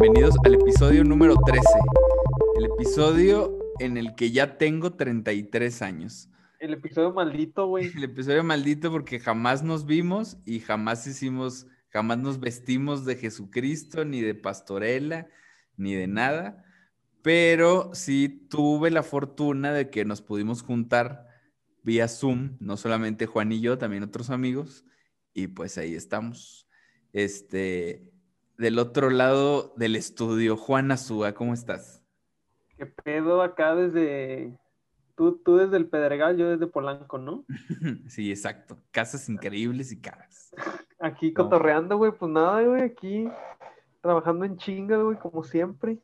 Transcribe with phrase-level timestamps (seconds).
[0.00, 1.60] Bienvenidos al episodio número 13.
[2.56, 6.28] El episodio en el que ya tengo 33 años.
[6.60, 7.90] El episodio maldito, güey.
[7.96, 14.04] El episodio maldito porque jamás nos vimos y jamás hicimos, jamás nos vestimos de Jesucristo,
[14.04, 15.26] ni de pastorela,
[15.76, 16.64] ni de nada.
[17.22, 21.26] Pero sí tuve la fortuna de que nos pudimos juntar
[21.82, 24.84] vía Zoom, no solamente Juan y yo, también otros amigos.
[25.34, 26.68] Y pues ahí estamos.
[27.12, 28.12] Este,
[28.58, 32.02] del otro lado del estudio, Juan Azúa, ¿cómo estás?
[32.76, 34.52] ¿Qué pedo acá desde...
[35.14, 37.44] Tú, tú desde el Pedregal, yo desde Polanco, ¿no?
[38.08, 38.78] sí, exacto.
[38.90, 40.54] Casas increíbles y caras.
[41.00, 43.28] Aquí cotorreando, güey, pues nada, güey, aquí
[44.00, 45.98] trabajando en chinga, güey, como siempre.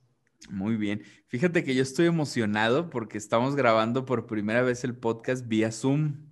[0.48, 1.02] Muy bien.
[1.26, 6.28] Fíjate que yo estoy emocionado porque estamos grabando por primera vez el podcast vía Zoom.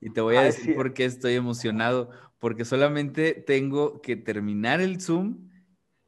[0.00, 2.10] Y te voy a decir por qué estoy emocionado.
[2.38, 5.47] Porque solamente tengo que terminar el Zoom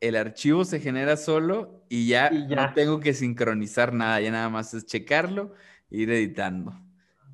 [0.00, 4.72] el archivo se genera solo y ya, no tengo que sincronizar nada, ya nada más
[4.74, 5.54] es checarlo
[5.90, 6.74] e ir editando.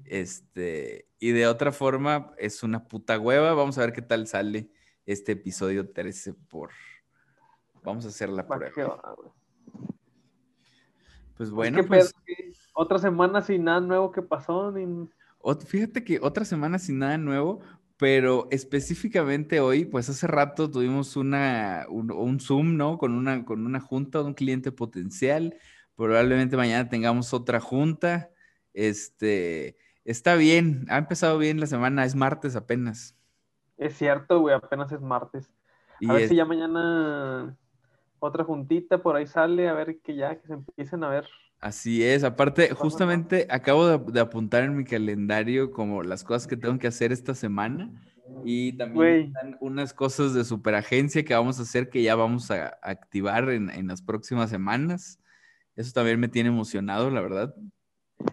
[0.04, 3.54] Este, y de otra forma, es una puta hueva.
[3.54, 4.70] Vamos a ver qué tal sale
[5.04, 6.70] este episodio 13 por.
[7.82, 9.00] Vamos a hacer la prueba.
[11.36, 12.14] Pues bueno, pues.
[12.74, 14.74] Otra semana sin nada nuevo que pasó.
[15.66, 17.60] Fíjate que otra semana sin nada nuevo,
[17.96, 22.98] pero específicamente hoy, pues hace rato tuvimos una, un, Zoom, ¿no?
[22.98, 25.56] Con una, con una junta de un cliente potencial.
[25.94, 28.30] Probablemente mañana tengamos otra junta.
[28.74, 33.16] Este, está bien, ha empezado bien la semana, es martes apenas.
[33.78, 35.50] Es cierto, güey, apenas es martes.
[36.06, 37.56] A ver si ya mañana
[38.18, 41.26] otra juntita por ahí sale, a ver que ya, que se empiecen a ver
[41.60, 46.78] Así es, aparte, justamente acabo de, apuntar en mi calendario como las cosas que tengo
[46.78, 47.90] que hacer esta semana
[48.44, 52.78] y también están unas cosas de superagencia que vamos a hacer que ya vamos a,
[52.82, 55.18] activar en, las próximas semanas.
[55.76, 57.54] Eso también me tiene emocionado, la verdad.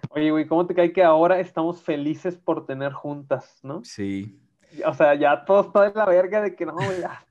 [0.10, 3.84] Oye, güey, ¿cómo te cae que ahora estamos felices por tener juntas, no?
[3.84, 4.38] Sí.
[4.86, 7.26] O sea, ya todo está de la verga de que no, ya.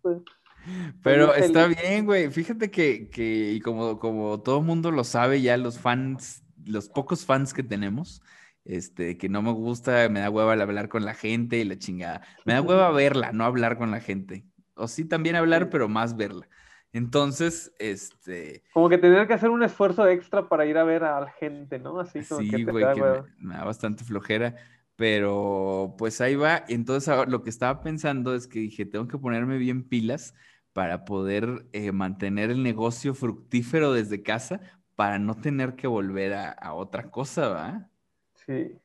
[1.02, 2.30] Pero está bien, güey.
[2.30, 7.24] Fíjate que, que y como, como todo mundo lo sabe, ya los fans, los pocos
[7.24, 8.22] fans que tenemos,
[8.64, 12.22] este, que no me gusta, me da hueva hablar con la gente y la chingada.
[12.44, 14.44] Me da hueva verla, no hablar con la gente.
[14.74, 16.48] O sí también hablar, pero más verla.
[16.94, 18.64] Entonces, este...
[18.74, 21.78] Como que tener que hacer un esfuerzo extra para ir a ver a la gente,
[21.78, 21.98] ¿no?
[21.98, 24.54] Así como sí, güey, que me, me, da bastante flojera.
[24.96, 26.64] Pero pues ahí va.
[26.68, 30.34] Entonces, lo que estaba pensando es que dije, tengo que ponerme bien pilas
[30.72, 34.60] para poder eh, mantener el negocio fructífero desde casa
[34.96, 37.88] para no tener que volver a, otra cosa, ¿va?
[38.34, 38.78] Sí.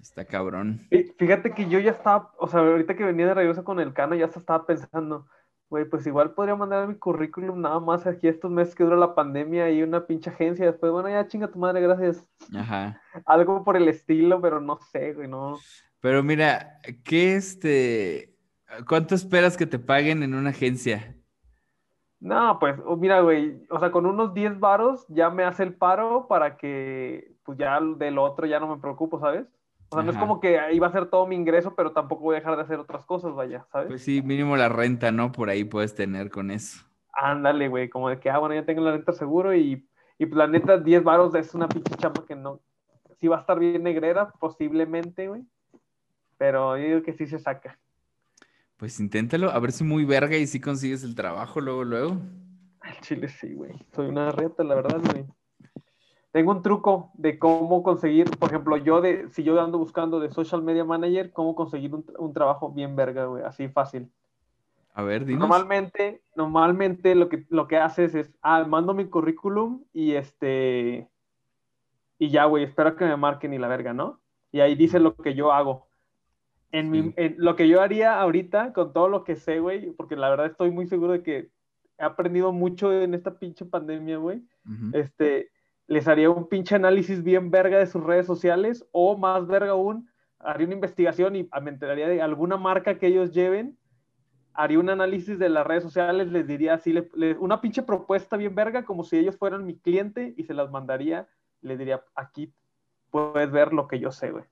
[0.00, 0.86] Está cabrón.
[1.18, 4.14] Fíjate que yo ya estaba, o sea, ahorita que venía de regreso con el cano,
[4.14, 5.26] ya estaba pensando,
[5.68, 9.14] güey, pues igual podría mandar mi currículum nada más aquí estos meses que dura la
[9.14, 10.66] pandemia y una pinche agencia.
[10.66, 12.28] Después, bueno, ya chinga tu madre, gracias.
[12.54, 13.00] Ajá.
[13.24, 15.58] Algo por el estilo, pero no sé, güey, no.
[16.00, 18.36] Pero mira, ¿qué este.
[18.86, 21.15] ¿Cuánto esperas que te paguen en una agencia?
[22.26, 25.74] No, pues oh, mira, güey, o sea, con unos 10 varos ya me hace el
[25.74, 29.46] paro para que, pues ya del otro ya no me preocupo, ¿sabes?
[29.90, 32.24] O sea, no es como que ahí va a ser todo mi ingreso, pero tampoco
[32.24, 33.86] voy a dejar de hacer otras cosas, vaya, ¿sabes?
[33.86, 35.30] Pues sí, mínimo la renta, ¿no?
[35.30, 36.84] Por ahí puedes tener con eso.
[37.12, 39.88] Ándale, güey, como de que, ah, bueno, ya tengo la renta seguro y,
[40.18, 42.58] y pues la neta, 10 varos es una pinche chamba que no,
[43.20, 45.44] sí va a estar bien negrera, posiblemente, güey,
[46.38, 47.78] pero yo digo que sí se saca.
[48.76, 52.18] Pues inténtalo, a ver si muy verga y si consigues el trabajo luego, luego.
[52.80, 53.72] Al chile sí, güey.
[53.94, 55.24] Soy una reta, la verdad, güey.
[56.30, 60.30] Tengo un truco de cómo conseguir, por ejemplo, yo de, si yo ando buscando de
[60.30, 64.10] social media manager, cómo conseguir un, trabajo bien verga, güey, así fácil.
[64.92, 65.48] A ver, dinos.
[65.48, 71.08] Normalmente, normalmente lo que, lo que haces es, ah, mando mi currículum y este,
[72.18, 74.20] y ya, güey, espero que me marquen y la verga, ¿no?
[74.52, 75.86] Y ahí dice lo que yo hago.
[76.78, 80.46] En, lo que yo haría ahorita, con todo lo que sé, güey, porque la verdad
[80.46, 81.50] estoy muy seguro de que
[81.98, 84.42] he aprendido mucho en esta pinche pandemia, güey.
[84.92, 85.50] Este,
[85.86, 90.08] les haría un pinche análisis bien verga de sus redes sociales, o más verga aún,
[90.38, 93.78] haría una investigación y me enteraría de alguna marca que ellos lleven,
[94.52, 96.94] haría un análisis de las redes sociales, les diría así,
[97.38, 101.26] una pinche propuesta bien verga, como si ellos fueran mi cliente, y se las mandaría,
[101.62, 102.52] les diría, aquí
[103.10, 104.44] puedes ver lo que yo sé, güey.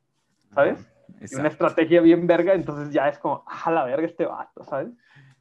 [0.55, 0.94] ¿Sabes?
[1.37, 4.89] Una estrategia bien verga, entonces ya es como, ah, la verga este vato, ¿sabes?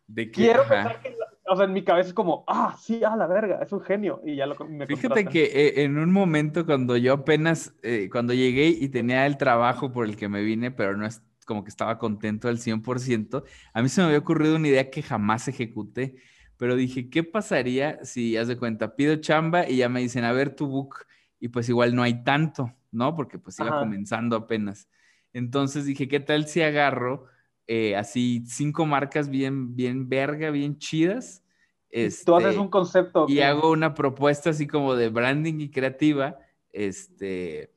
[0.07, 1.15] De Quiero pensar que,
[1.45, 4.21] o sea, en mi cabeza es como, ah, sí, ah, la verga, es un genio,
[4.25, 8.33] y ya lo me Fíjate que eh, en un momento cuando yo apenas, eh, cuando
[8.33, 11.69] llegué y tenía el trabajo por el que me vine, pero no es como que
[11.69, 13.43] estaba contento al 100%,
[13.73, 16.15] a mí se me había ocurrido una idea que jamás ejecuté,
[16.57, 20.31] pero dije, ¿qué pasaría si, haz de cuenta, pido chamba y ya me dicen, a
[20.31, 21.05] ver tu book,
[21.43, 23.15] y pues igual no hay tanto, ¿no?
[23.15, 24.87] Porque pues iba comenzando apenas.
[25.33, 27.25] Entonces dije, ¿qué tal si agarro
[27.67, 31.43] eh, así cinco marcas bien, bien verga, bien chidas?
[31.89, 33.25] Este, Tú haces un concepto.
[33.27, 36.37] Y hago una propuesta así como de branding y creativa,
[36.71, 37.71] este,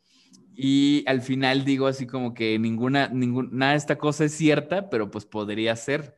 [0.54, 4.88] y al final digo así como que ninguna, ninguna, nada de esta cosa es cierta,
[4.88, 6.16] pero pues podría ser.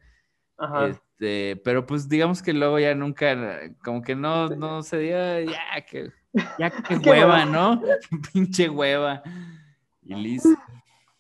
[0.56, 0.87] Ajá.
[0.87, 5.85] Este, pero pues digamos que luego ya nunca, como que no, no se dio, ya
[5.85, 6.12] que,
[6.56, 7.82] ya que hueva, ¿no?
[8.32, 9.25] Pinche hueva.
[10.02, 10.50] Y listo.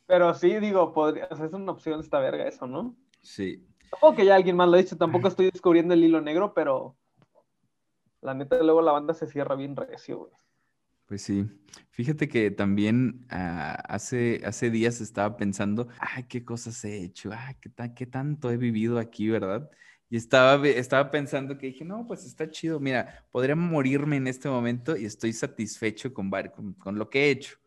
[0.08, 2.96] Pero sí, digo, podría, es una opción esta verga eso, ¿no?
[3.22, 3.64] Sí.
[3.90, 6.96] Tampoco que ya alguien más lo ha dicho, tampoco estoy descubriendo el hilo negro, pero
[8.22, 10.32] la neta luego la banda se cierra bien recio, güey.
[11.06, 11.46] Pues sí,
[11.90, 17.54] fíjate que también ah, hace, hace días estaba pensando, ay, qué cosas he hecho, ay,
[17.60, 19.70] qué, qué tanto he vivido aquí, ¿verdad?
[20.10, 24.48] Y estaba, estaba pensando que dije, no, pues está chido, mira, podría morirme en este
[24.48, 26.30] momento y estoy satisfecho con,
[26.78, 27.58] con, lo que he hecho.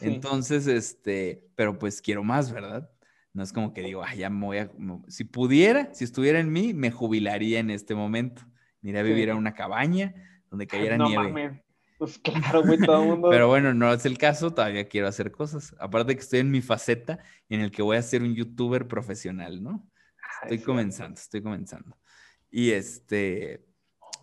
[0.00, 2.90] Entonces, este, pero pues quiero más, ¿verdad?
[3.32, 4.70] No es como que digo, ay, ya me voy a,
[5.08, 8.42] si pudiera, si estuviera en mí, me jubilaría en este momento.
[8.80, 10.14] Mira, vivir en una cabaña
[10.50, 11.62] donde cayera nieve.
[11.98, 13.30] Pues claro, güey, todo el mundo.
[13.30, 15.74] Pero bueno, no es el caso, todavía quiero hacer cosas.
[15.78, 17.18] Aparte que estoy en mi faceta
[17.48, 19.88] en el que voy a ser un youtuber profesional, ¿no?
[20.42, 21.96] Estoy comenzando, estoy comenzando.
[22.50, 23.64] Y este,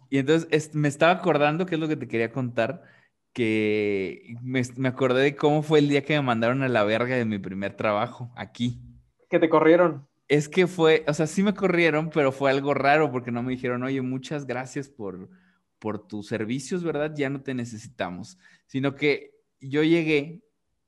[0.10, 2.84] y entonces me estaba acordando, que es lo que te quería contar,
[3.34, 7.16] que me, me, acordé de cómo fue el día que me mandaron a la verga
[7.16, 8.82] de mi primer trabajo, aquí.
[9.30, 10.08] Que te corrieron.
[10.28, 13.52] Es que fue, o sea, sí me corrieron, pero fue algo raro porque no me
[13.52, 15.30] dijeron, oye, muchas gracias por,
[15.80, 17.14] por tus servicios, ¿verdad?
[17.16, 18.38] Ya no te necesitamos.
[18.66, 20.42] Sino que yo llegué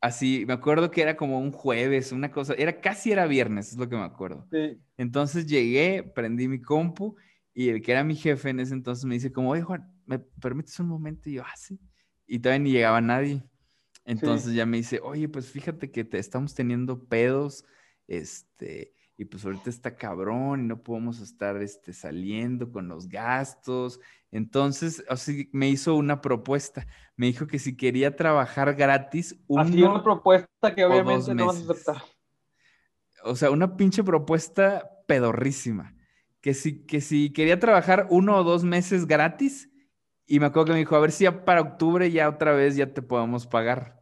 [0.03, 3.77] así, me acuerdo que era como un jueves, una cosa, era casi era viernes, es
[3.77, 4.45] lo que me acuerdo.
[4.51, 4.77] Sí.
[4.97, 7.15] Entonces llegué, prendí mi compu
[7.53, 10.19] y el que era mi jefe en ese entonces me dice como, oye Juan, ¿me
[10.19, 11.29] permites un momento?
[11.29, 11.79] Y yo, ah, sí.
[12.27, 13.43] Y todavía ni llegaba nadie.
[14.05, 17.65] Entonces ya me dice, oye, pues fíjate que te estamos teniendo pedos,
[18.07, 23.99] este, y pues ahorita está cabrón y no podemos estar este, saliendo con los gastos.
[24.31, 26.87] Entonces, así me hizo una propuesta.
[27.15, 29.39] Me dijo que si quería trabajar gratis.
[29.55, 32.03] Así una propuesta que obviamente no vas a aceptar.
[33.23, 35.95] O sea, una pinche propuesta pedorrísima.
[36.41, 39.69] Que si, que si quería trabajar uno o dos meses gratis,
[40.25, 42.75] y me acuerdo que me dijo, a ver si ya para octubre ya otra vez
[42.75, 44.01] ya te podemos pagar.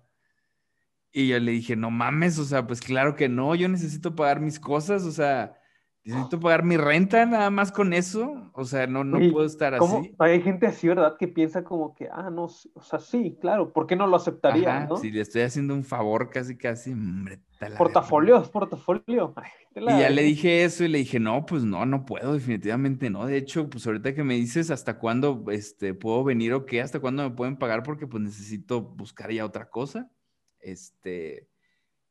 [1.11, 4.39] Y yo le dije, no mames, o sea, pues claro que no, yo necesito pagar
[4.39, 5.60] mis cosas, o sea,
[6.03, 10.15] necesito pagar mi renta nada más con eso, o sea, no, no puedo estar así.
[10.17, 11.15] Hay gente así, ¿verdad?
[11.17, 14.85] Que piensa como que, ah, no, o sea, sí, claro, ¿por qué no lo aceptaría?
[14.85, 14.97] ¿no?
[14.97, 17.39] Si le estoy haciendo un favor casi, casi, hombre.
[17.77, 19.35] Portafolio, portafolio.
[19.75, 23.27] y ya le dije eso y le dije, no, pues no, no puedo, definitivamente no.
[23.27, 26.99] De hecho, pues ahorita que me dices hasta cuándo este, puedo venir o qué, hasta
[26.99, 30.09] cuándo me pueden pagar porque pues necesito buscar ya otra cosa.
[30.59, 31.47] Este,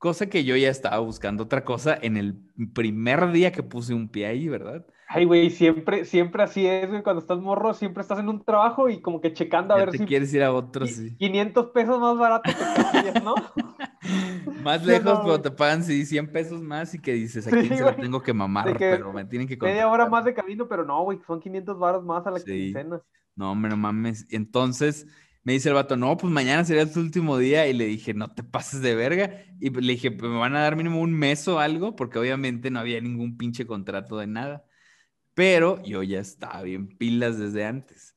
[0.00, 2.34] cosa que yo ya estaba buscando otra cosa en el
[2.72, 4.86] primer día que puse un pie ahí, ¿verdad?
[5.06, 8.88] Ay, güey, siempre, siempre así es, güey, cuando estás morro, siempre estás en un trabajo
[8.88, 10.06] y como que checando a ver si...
[10.06, 11.16] quieres ir a otro, sí.
[11.18, 13.34] 500 pesos más barato que ¿no?
[14.64, 17.94] más lejos, pero te pagan, sí, 100 pesos más y que dices, aquí se lo
[17.94, 21.18] tengo que mamar, pero me tienen que Media hora más de camino, pero no, güey,
[21.26, 23.02] son 500 baros más a la quincena.
[23.36, 24.26] No, hombre, no mames.
[24.30, 25.06] Entonces,
[25.50, 27.66] me dice el vato, no, pues mañana sería tu último día.
[27.66, 29.44] Y le dije, no te pases de verga.
[29.58, 32.70] Y le dije, pues me van a dar mínimo un mes o algo, porque obviamente
[32.70, 34.64] no había ningún pinche contrato de nada.
[35.34, 38.14] Pero yo ya estaba bien pilas desde antes.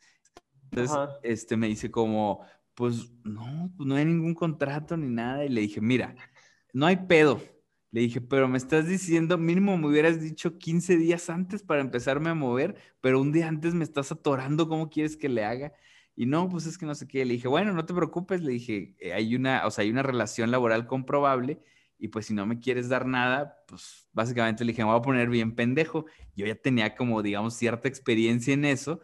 [0.66, 5.44] Entonces, este me dice como, pues no, pues no hay ningún contrato ni nada.
[5.44, 6.16] Y le dije, mira,
[6.72, 7.42] no hay pedo.
[7.90, 12.30] Le dije, pero me estás diciendo, mínimo me hubieras dicho 15 días antes para empezarme
[12.30, 15.74] a mover, pero un día antes me estás atorando, ¿cómo quieres que le haga?
[16.16, 17.26] Y no, pues es que no sé qué.
[17.26, 18.42] Le dije, bueno, no te preocupes.
[18.42, 21.60] Le dije, eh, hay una, o sea, hay una relación laboral comprobable
[22.04, 25.02] y pues si no me quieres dar nada, pues básicamente le dije, me voy a
[25.02, 26.06] poner bien pendejo.
[26.36, 29.00] Yo ya tenía como, digamos, cierta experiencia en eso.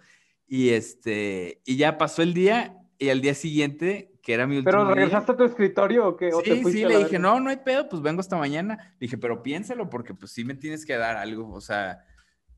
[0.47, 4.71] Y este, y ya pasó el día y al día siguiente, que era mi último
[4.71, 6.31] ¿Pero regresaste a tu escritorio o qué?
[6.43, 8.95] sí, sí, le dije, no, no hay pedo, pues vengo esta mañana.
[8.99, 12.03] Le dije, pero piénsalo porque pues sí me tienes que dar algo, o sea,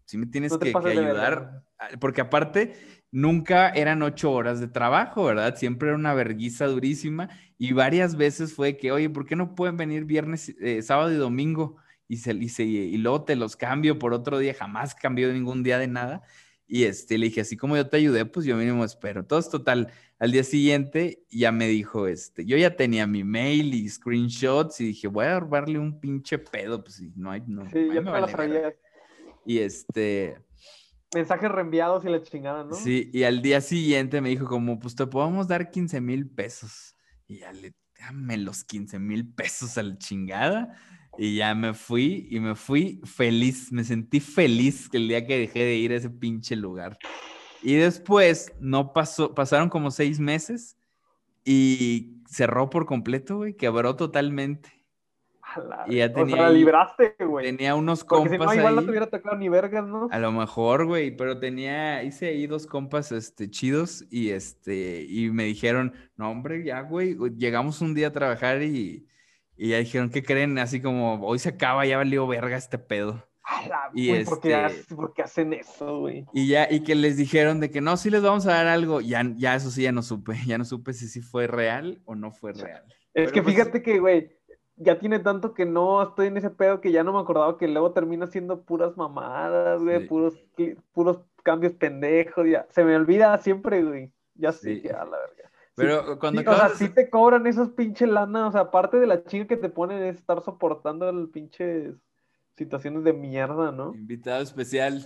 [0.05, 1.63] sí me tienes que, que ayudar.
[2.00, 2.74] Porque aparte,
[3.11, 5.55] nunca eran ocho horas de trabajo, ¿verdad?
[5.57, 9.77] Siempre era una verguiza durísima y varias veces fue que, oye, ¿por qué no pueden
[9.77, 11.77] venir viernes, eh, sábado y domingo?
[12.07, 15.77] Y, se, y, y, luego te los cambio por otro día, jamás cambió ningún día
[15.77, 16.23] de nada.
[16.67, 19.25] Y este, le dije, así como yo te ayudé, pues yo mínimo espero.
[19.25, 19.91] Todo es total.
[20.19, 24.85] Al día siguiente ya me dijo, este, yo ya tenía mi mail y screenshots y
[24.85, 27.69] dije, voy a darle un pinche pedo, pues no hay, no.
[27.69, 28.11] Sí, ya me,
[29.45, 30.37] Y este,
[31.13, 32.73] mensajes reenviados y la chingada, ¿no?
[32.75, 36.95] Sí, y al día siguiente me dijo como, pues te podemos dar 15 mil pesos.
[37.27, 40.75] Y ya le, dame los 15 mil pesos a la chingada.
[41.17, 45.59] Y ya me fui y me fui feliz, me sentí feliz el día que dejé
[45.59, 46.97] de ir a ese pinche lugar.
[47.61, 50.77] Y después no pasó, pasaron como seis meses
[51.43, 54.80] y cerró por completo, güey, quebró totalmente.
[55.88, 56.36] Y ya tenía.
[56.36, 57.46] O sea, la libraste, güey.
[57.46, 58.31] Tenía unos compas.
[58.31, 60.08] Si no, igual no te hubiera tocado ni vergas, ¿no?
[60.12, 62.03] A lo mejor, güey, pero tenía.
[62.03, 65.05] Hice ahí dos compas este, chidos y este.
[65.08, 67.17] Y me dijeron, no, hombre, ya, güey.
[67.38, 69.08] Llegamos un día a trabajar y.
[69.58, 70.58] Y ya dijeron, ¿qué creen?
[70.58, 73.27] Así como, hoy se acaba, ya valió verga este pedo.
[73.93, 74.29] y este,
[74.96, 76.25] ¿por, qué, hacen eso, güey?
[76.34, 79.01] Y ya, y que les dijeron de que no, sí les vamos a dar algo.
[79.01, 80.34] Ya, ya eso sí, ya no supe.
[80.48, 82.84] Ya no supe si sí fue real o no fue real.
[83.13, 84.31] Es que pues fíjate que, güey,
[84.81, 87.67] ya tiene tanto que no estoy en ese pedo que ya no me acordaba que
[87.67, 90.33] luego termina siendo puras mamadas, güey, puros,
[90.93, 92.67] puros cambios pendejos, ya.
[92.69, 94.11] Se me olvida siempre, güey.
[94.35, 94.81] Ya sí.
[94.81, 95.51] ya la verga.
[95.75, 99.23] Pero cuando O sea, sí te cobran esos pinches lana, o sea, aparte de la
[99.23, 101.93] chinga que te ponen es estar soportando el pinche
[102.57, 103.93] situaciones de mierda, ¿no?
[103.95, 105.05] Invitado especial.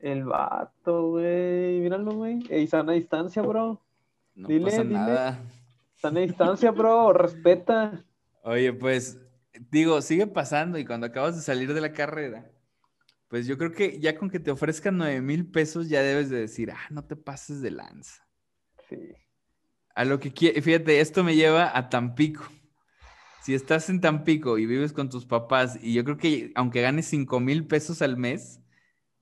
[0.00, 1.80] El vato, güey.
[1.80, 2.38] Míralo, güey.
[2.48, 3.80] Ey, sana distancia, bro.
[4.34, 4.94] No dile, pasa dile.
[4.94, 5.38] nada.
[5.96, 7.12] Sana distancia, bro.
[7.12, 8.04] Respeta.
[8.42, 9.18] Oye, pues,
[9.70, 12.50] digo, sigue pasando y cuando acabas de salir de la carrera,
[13.28, 16.40] pues yo creo que ya con que te ofrezcan nueve mil pesos ya debes de
[16.40, 18.26] decir, ah, no te pases de lanza.
[18.88, 18.96] Sí.
[19.94, 22.44] A lo que fíjate, esto me lleva a Tampico.
[23.42, 27.06] Si estás en Tampico y vives con tus papás, y yo creo que aunque ganes
[27.06, 28.60] cinco mil pesos al mes,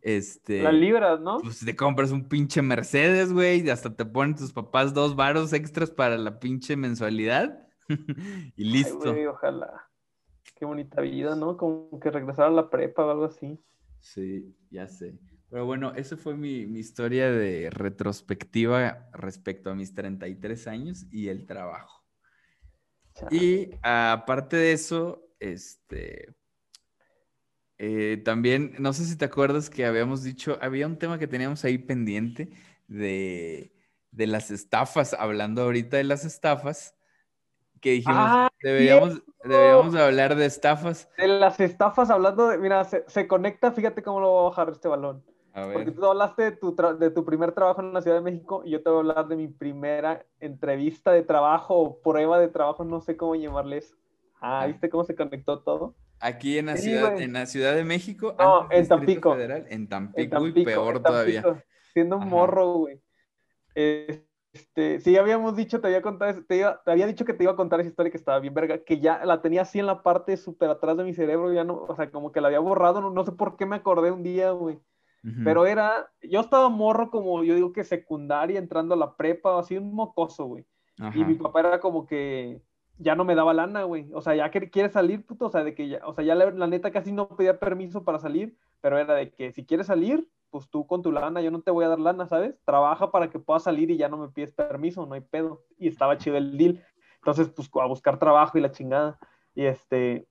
[0.03, 0.63] este.
[0.63, 1.39] Las libras, ¿no?
[1.41, 5.53] Pues te compras un pinche Mercedes, güey, y hasta te ponen tus papás dos varos
[5.53, 7.66] extras para la pinche mensualidad.
[8.57, 9.15] y listo.
[9.31, 9.89] ojalá.
[10.55, 11.57] Qué bonita vida, ¿no?
[11.57, 13.61] Como que regresar a la prepa o algo así.
[14.01, 15.19] Sí, ya sé.
[15.51, 21.47] Pero bueno, esa fue mi, historia de retrospectiva respecto a mis 33 años y el
[21.47, 22.05] trabajo.
[23.31, 26.35] Y aparte de eso, este,
[27.79, 31.65] eh, también, no sé si te acuerdas que habíamos dicho, había un tema que teníamos
[31.65, 32.51] ahí pendiente
[32.89, 33.73] de,
[34.11, 36.96] de las estafas, hablando ahorita de las estafas
[37.81, 41.09] que dijimos, ah, deberíamos, deberíamos hablar de estafas.
[41.17, 44.89] De las estafas, hablando de, mira, se, conecta, fíjate cómo lo voy a bajar este
[44.89, 45.25] balón.
[45.73, 48.73] Porque tú hablaste de tu, de tu primer trabajo en la Ciudad de México y
[48.73, 52.85] yo te voy a hablar de mi primera entrevista de trabajo o prueba de trabajo,
[52.85, 53.97] no sé cómo llamarles.
[54.39, 55.95] Ah, ah, ¿viste cómo se conectó todo?
[56.21, 58.35] Aquí en la, ciudad, en la Ciudad de México.
[58.39, 59.35] No, en Tampico.
[59.37, 60.47] en Tampico.
[60.47, 61.43] y peor todavía.
[61.95, 63.01] Siendo un morro, güey.
[64.57, 67.81] Este, sí, habíamos dicho, te había contado, te, había dicho que te iba a contar
[67.81, 70.71] esa historia que estaba bien verga, que ya la tenía así en la parte súper
[70.71, 73.33] atrás de mi cerebro, ya no, o sea, como que la había borrado, no, sé
[73.33, 74.79] por qué me acordé un día, güey.
[75.43, 79.77] Pero era, yo estaba morro como, yo digo que secundaria, entrando a la prepa, así
[79.77, 80.65] un mocoso, güey.
[81.15, 82.63] Y mi papá era como que
[82.99, 84.09] ya no me daba lana, güey.
[84.13, 86.37] O sea, ya que quiere salir, puto, o sea, de que ya, o sea, ya
[86.37, 89.89] la, la neta casi no pedía permiso para salir, pero era de que si quieres
[89.89, 92.59] salir, pues tú con tu lana, yo no te voy a dar lana, ¿sabes?
[92.65, 95.63] Trabaja para que puedas salir y ya no me pides permiso, no hay pedo.
[95.79, 96.85] Y estaba chido el deal.
[97.17, 99.19] Entonces, pues a buscar trabajo y la chingada.
[99.55, 100.29] Y este,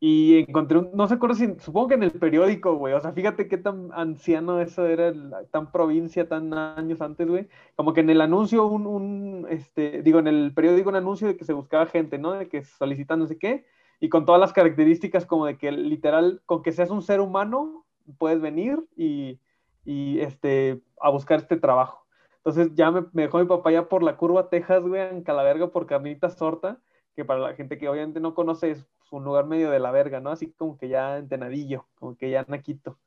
[0.00, 3.12] y encontré un, no sé acuerdo si, supongo que en el periódico, güey, o sea,
[3.12, 5.12] fíjate qué tan anciano eso era,
[5.50, 10.20] tan provincia, tan años antes, güey, como que en el anuncio, un, un, este, digo,
[10.20, 12.32] en el periódico un anuncio de que se buscaba gente, ¿no?
[12.32, 13.66] De que solicitan no sé qué,
[13.98, 17.84] y con todas las características como de que literal, con que seas un ser humano,
[18.12, 19.40] puedes venir y,
[19.84, 22.06] y este, a buscar este trabajo.
[22.38, 25.86] Entonces ya me, dejó mi papá ya por la curva Texas, güey, en Calaverga por
[25.86, 26.80] Carnitas Sorta,
[27.14, 30.20] que para la gente que obviamente no conoce es un lugar medio de la verga,
[30.20, 30.30] ¿no?
[30.30, 32.98] Así como que ya entenadillo, como que ya naquito.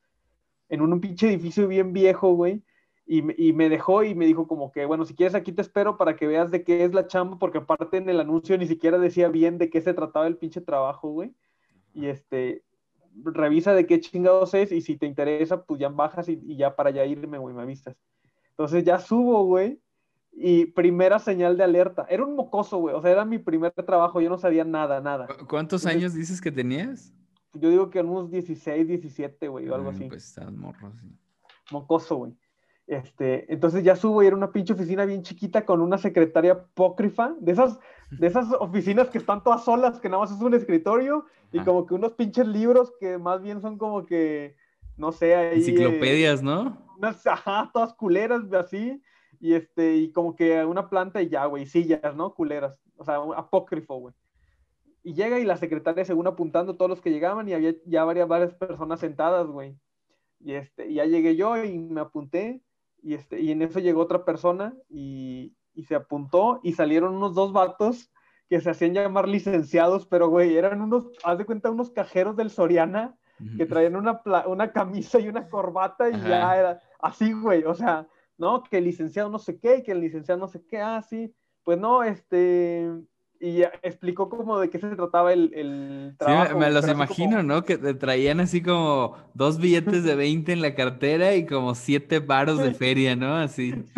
[0.69, 2.63] En un, pinche edificio bien viejo, güey.
[3.05, 5.97] Y, y, me dejó y me dijo como que, bueno, si quieres aquí te espero
[5.97, 8.97] para que veas de qué es la chamba, porque aparte en el anuncio ni siquiera
[8.97, 11.33] decía bien de qué se trataba el pinche trabajo, güey.
[11.93, 12.63] Y este,
[13.23, 16.91] revisa de qué chingados es y si te interesa, pues ya bajas y, ya para
[16.91, 17.95] ya irme, güey, me avisas.
[18.51, 19.79] Entonces ya subo, güey,
[20.31, 22.05] y primera señal de alerta.
[22.09, 25.27] Era un mocoso, güey, o sea, era mi primer trabajo, yo no sabía nada, nada.
[25.49, 27.13] ¿Cuántos años dices que tenías?
[27.53, 30.05] Yo digo que unos 16, 17, güey, o algo ah, así.
[30.05, 31.07] Pues estás morro, sí.
[31.71, 32.33] Mocoso, güey.
[32.87, 37.35] Este, entonces ya subo y era una pinche oficina bien chiquita con una secretaria apócrifa,
[37.39, 41.25] de esas, de esas oficinas que están todas solas, que nada más es un escritorio
[41.53, 44.55] y como que unos pinches libros que más bien son como que,
[44.97, 45.59] no sé, ahí...
[45.59, 46.77] Enciclopedias, ¿no?
[46.97, 49.01] Unas, ajá, todas culeras, así,
[49.39, 52.33] y este, y como que una planta y ya, güey, sillas, ¿no?
[52.33, 54.13] Culeras, o sea, un apócrifo, güey.
[55.03, 58.27] Y llega y la secretaria según apuntando todos los que llegaban y había ya varias,
[58.27, 59.75] varias personas sentadas, güey.
[60.39, 62.61] Y, este, y ya llegué yo y me apunté
[63.01, 67.33] y, este, y en eso llegó otra persona y, y se apuntó y salieron unos
[67.33, 68.11] dos vatos
[68.49, 72.49] que se hacían llamar licenciados, pero güey, eran unos, haz de cuenta, unos cajeros del
[72.49, 73.17] Soriana
[73.57, 78.07] que traían una, una camisa y una corbata y ya era así, güey, o sea,
[78.37, 78.61] ¿no?
[78.61, 81.79] Que el licenciado no sé qué, que el licenciado no sé qué, así, ah, pues
[81.79, 82.91] no, este,
[83.41, 86.51] y explicó como de qué se trataba el, el trabajo.
[86.51, 87.63] Sí, me, los imagino, ¿no?
[87.63, 92.19] Que te traían así como dos billetes de 20 en la cartera y como siete
[92.19, 93.35] varos de feria, ¿no?
[93.35, 93.73] Así.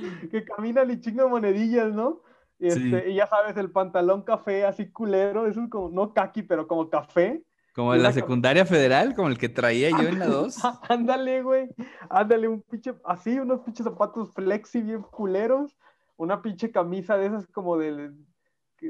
[0.00, 0.28] Sí, sí, sí.
[0.30, 2.22] que caminan y chingan monedillas, ¿no?
[2.58, 6.42] Y, este, y ya sabes, el pantalón café así culero, eso es como, no kaki,
[6.42, 7.42] pero como café.
[7.74, 10.56] Como en la secundaria federal, como el que traía yo en la 2.
[10.88, 11.68] ándale, güey.
[12.08, 15.76] Ándale, un pinche, así, unos pinches zapatos flexi bien culeros
[16.20, 18.12] una pinche camisa de esas como de,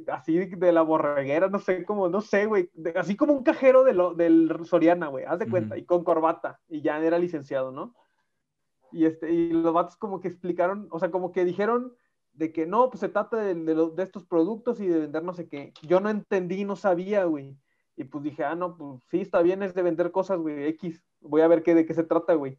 [0.08, 3.94] así de la borreguera, no sé, como, no sé, güey, así como un cajero de
[3.94, 7.94] lo, del Soriana, güey, haz de cuenta, y con corbata, y ya era licenciado, ¿no?
[8.90, 11.94] Y, este, y los vatos como que explicaron, o sea, como que dijeron
[12.32, 15.48] de que no, pues se trata de, de, estos productos y de vender no sé
[15.48, 15.72] qué.
[15.82, 17.56] Yo no entendí, no sabía, güey.
[17.96, 21.04] Y pues dije, ah, no, pues sí, está bien, es de vender cosas, güey, X.
[21.20, 22.58] Voy a ver qué, de qué se trata, güey.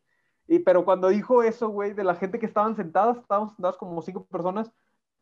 [0.51, 4.01] Y, pero cuando dijo eso, güey, de la gente que estaban sentadas, estábamos sentadas como
[4.01, 4.69] cinco personas,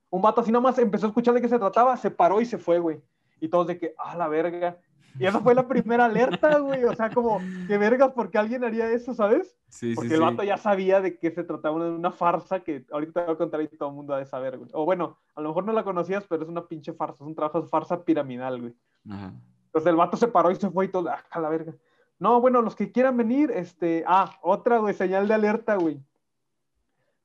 [0.10, 2.58] un vato así nomás empezó a escuchar de qué se trataba, se paró y se
[2.58, 3.00] fue, güey.
[3.40, 4.80] Y todos de que, ah, la verga.
[5.20, 6.84] Y esa fue la primera alerta, güey.
[6.84, 9.56] O sea, como, qué vergas, ¿por qué alguien haría eso, sabes?
[9.68, 13.14] Sí, Porque el vato ya sabía de qué se trataba de una farsa que ahorita
[13.14, 14.72] te voy a contar y todo el mundo ha de saber, güey.
[14.74, 17.36] O bueno, a lo mejor no la conocías, pero es una pinche farsa, es un
[17.36, 18.74] trabajo de farsa piramidal, güey.
[19.08, 19.32] Ajá.
[19.68, 21.76] Entonces el vato se paró y se fue y todo, ah, la verga.
[22.20, 26.02] No, bueno, los que quieran venir, este, ah, otra, güey, señal de alerta, güey.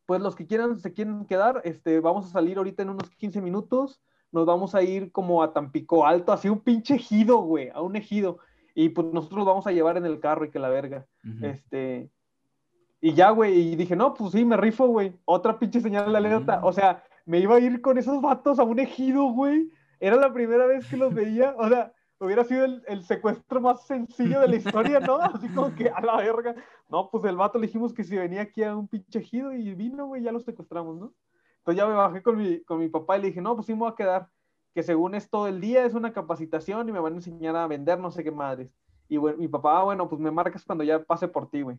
[0.06, 3.40] Pues los que quieran, se quieren quedar, este, vamos a salir ahorita en unos 15
[3.40, 7.80] minutos, nos vamos a ir como a Tampico Alto, así un pinche ejido, güey, a
[7.80, 8.38] un ejido.
[8.74, 11.06] Y pues nosotros vamos a llevar en el carro y que la verga.
[11.40, 12.10] Este,
[13.00, 15.14] y ya, güey, y dije, no, pues sí, me rifo, güey.
[15.24, 16.60] Otra pinche señal de alerta.
[16.64, 19.70] O sea, me iba a ir con esos vatos a un ejido, güey.
[20.00, 21.54] Era la primera vez que los veía.
[21.58, 21.92] O sea,
[22.24, 25.16] hubiera sido el, secuestro más sencillo de la historia, ¿no?
[25.20, 26.54] Así como que a la verga.
[26.88, 29.74] No, pues el vato le dijimos que si venía aquí a un pinche ejido y
[29.74, 31.12] vino, güey, ya lo secuestramos, ¿no?
[31.58, 33.72] Entonces ya me bajé con mi, con mi papá y le dije, no, pues sí
[33.72, 34.28] me voy a quedar,
[34.74, 37.66] que según es todo el día, es una capacitación y me van a enseñar a
[37.66, 38.70] vender no sé qué madres.
[39.08, 41.78] Y bueno, mi papá, ah, bueno, pues me marcas cuando ya pase por ti, güey.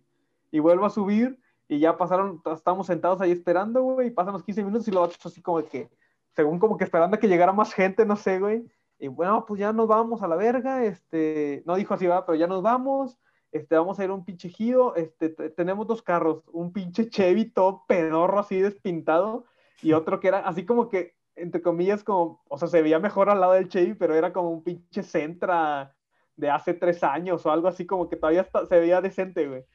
[0.52, 4.44] Y vuelvo a subir y ya pasaron, estamos sentados ahí esperando, güey, y pasan los
[4.44, 5.90] 15 minutos y lo vatos así como que,
[6.34, 8.66] según como que esperando a que llegara más gente, no sé, güey
[9.00, 12.38] y bueno, pues ya nos vamos a la verga, este, no dijo así, va, pero
[12.38, 13.18] ya nos vamos,
[13.52, 17.46] este, vamos a ir a un pinche giro, este, tenemos dos carros, un pinche Chevy
[17.52, 19.46] todo pedorro así despintado,
[19.82, 23.30] y otro que era así como que, entre comillas, como, o sea, se veía mejor
[23.30, 25.94] al lado del Chevy, pero era como un pinche Centra
[26.38, 29.66] de hace tres años o algo así como que todavía se veía decente, güey.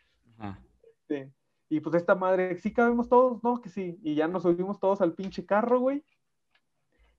[0.83, 1.30] Este,
[1.68, 3.61] y pues esta madre, sí cabemos todos, ¿no?
[3.61, 3.98] Que sí.
[4.02, 6.02] Y ya nos subimos todos al pinche carro, güey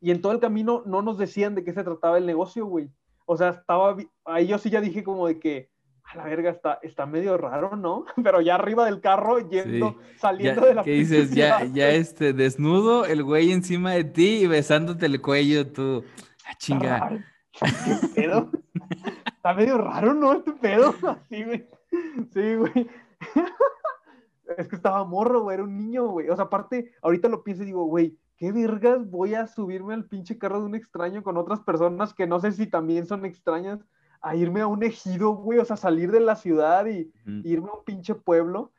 [0.02, 2.90] y en todo el camino no nos decían de qué se trataba el negocio, güey.
[3.26, 5.70] O sea, estaba, ahí yo sí ya dije como de que,
[6.04, 8.06] a la verga, está, está medio raro, ¿no?
[8.24, 11.32] Pero ya arriba del carro, yendo, saliendo de la ¿Qué dices?
[11.32, 16.04] Ya, ya este, desnudo, el güey encima de ti y besándote el cuello, tú.
[16.46, 17.24] Ah, chinga.
[17.54, 18.50] ¿Qué pedo?
[19.26, 20.34] está medio raro, ¿no?
[20.34, 20.96] Este pedo.
[21.08, 21.68] Así, güey.
[22.34, 22.90] Sí, güey.
[24.58, 26.30] es que estaba morro, güey, era un niño, güey.
[26.30, 30.06] O sea, aparte, ahorita lo pienso y digo, güey, ¿qué vergas voy a subirme al
[30.06, 33.86] pinche carro de un extraño con otras personas que no sé si también son extrañas
[34.20, 35.60] a irme a un ejido, güey?
[35.60, 37.12] O sea, salir de la ciudad y
[37.44, 38.72] irme a un pinche pueblo.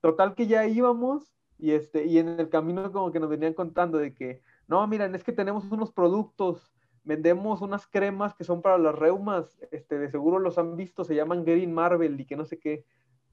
[0.00, 3.98] Total que ya íbamos y, este, y en el camino como que nos venían contando
[3.98, 6.72] de que, no, miren, es que tenemos unos productos,
[7.04, 11.14] vendemos unas cremas que son para las reumas, este, de seguro los han visto, se
[11.14, 12.84] llaman Green Marvel y que no sé qué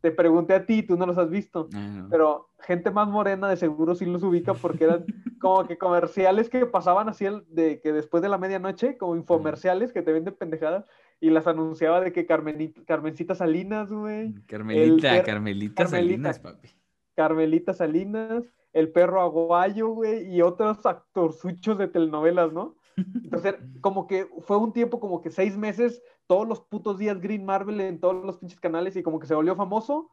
[0.02, 3.56] te pregunté a ti, tú no los has visto, ah, pero gente más morena de
[3.56, 5.06] seguro sí los ubica porque eran
[5.40, 10.02] como que comerciales que pasaban así de que después de la medianoche, como infomerciales que
[10.02, 10.86] te venden pendejadas
[11.20, 14.34] y las anunciaba de que Carmenita, Carmencita Salinas, güey.
[14.48, 16.70] Carmelita, Carmelita, Salinas, papi.
[17.16, 22.76] Carmelita Salinas, el perro aguayo, güey, y otros actorzuchos de telenovelas, ¿no?
[23.24, 27.46] Entonces, como que fue un tiempo como que seis meses todos los putos días Green
[27.46, 30.10] Marvel en todos los pinches canales y como que se volvió famoso.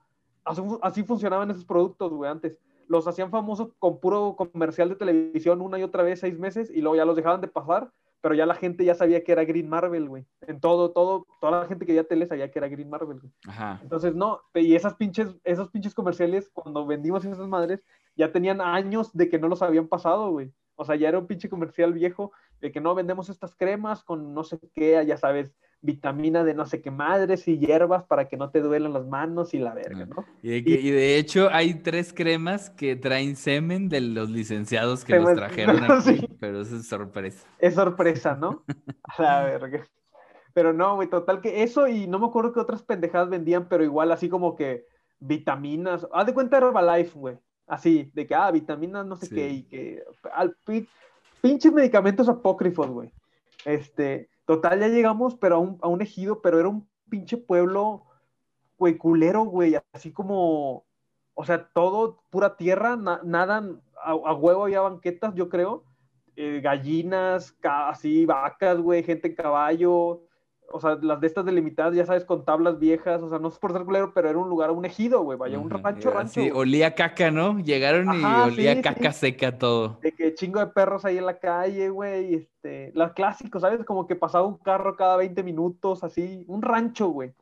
[0.82, 2.58] Así, funcionaban esos productos, güey, antes.
[2.86, 6.80] Los hacían famosos con puro comercial de televisión una y otra vez seis meses y
[6.80, 9.68] luego ya los dejaban de pasar, pero ya la gente ya sabía que era Green
[9.68, 10.26] Marvel, güey.
[10.40, 13.32] En todo, todo, toda la gente que veía tele sabía que era Green Marvel, güey.
[13.46, 13.78] Ajá.
[13.82, 17.84] Entonces, no, y esas pinches, esos pinches comerciales, cuando vendimos esas madres,
[18.16, 20.50] ya tenían años de que no los habían pasado, güey.
[20.74, 24.34] O sea, ya era un pinche comercial viejo de que no vendemos estas cremas con
[24.34, 28.36] no sé qué, ya sabes, vitamina de no sé qué madres y hierbas para que
[28.36, 30.24] no te duelan las manos y la verga, ¿no?
[30.42, 35.78] Y de, hecho hay tres cremas que traen semen de los licenciados que los trajeron
[35.90, 37.46] aquí, pero eso es sorpresa.
[37.58, 38.64] Es sorpresa, ¿no?
[39.04, 39.86] A la verga.
[40.52, 43.84] Pero no, güey, total que eso y no me acuerdo qué otras pendejadas vendían, pero
[43.84, 44.86] igual así como que
[45.20, 46.08] vitaminas.
[46.12, 47.38] Haz de cuenta Herbalife, güey.
[47.68, 50.02] Así, de que, ah, vitaminas no sé qué, y que.
[50.32, 50.56] Al,
[51.40, 53.12] pinches medicamentos apócrifos, güey.
[53.64, 58.04] Este, total, ya llegamos, pero a un, a un ejido, pero era un pinche pueblo,
[58.78, 59.76] güey, culero, güey.
[59.92, 60.84] Así como.
[61.34, 63.62] O sea, todo pura tierra, nada,
[64.02, 65.84] a, huevo había banquetas, yo creo.
[66.36, 70.22] Eh, gallinas, así, vacas, güey, gente en caballo,
[70.70, 73.58] o sea, las de estas delimitadas, ya sabes, con tablas viejas, o sea, no es
[73.58, 76.40] por ser culero, pero era un lugar, un ejido, güey, vaya, un rancho, rancho.
[76.40, 77.58] Sí, olía caca, ¿no?
[77.58, 79.98] Llegaron y olía caca seca todo.
[80.02, 83.84] De que chingo de perros ahí en la calle, güey, este, las clásicos, ¿sabes?
[83.84, 87.34] Como que pasaba un carro cada 20 minutos, así, un rancho, güey.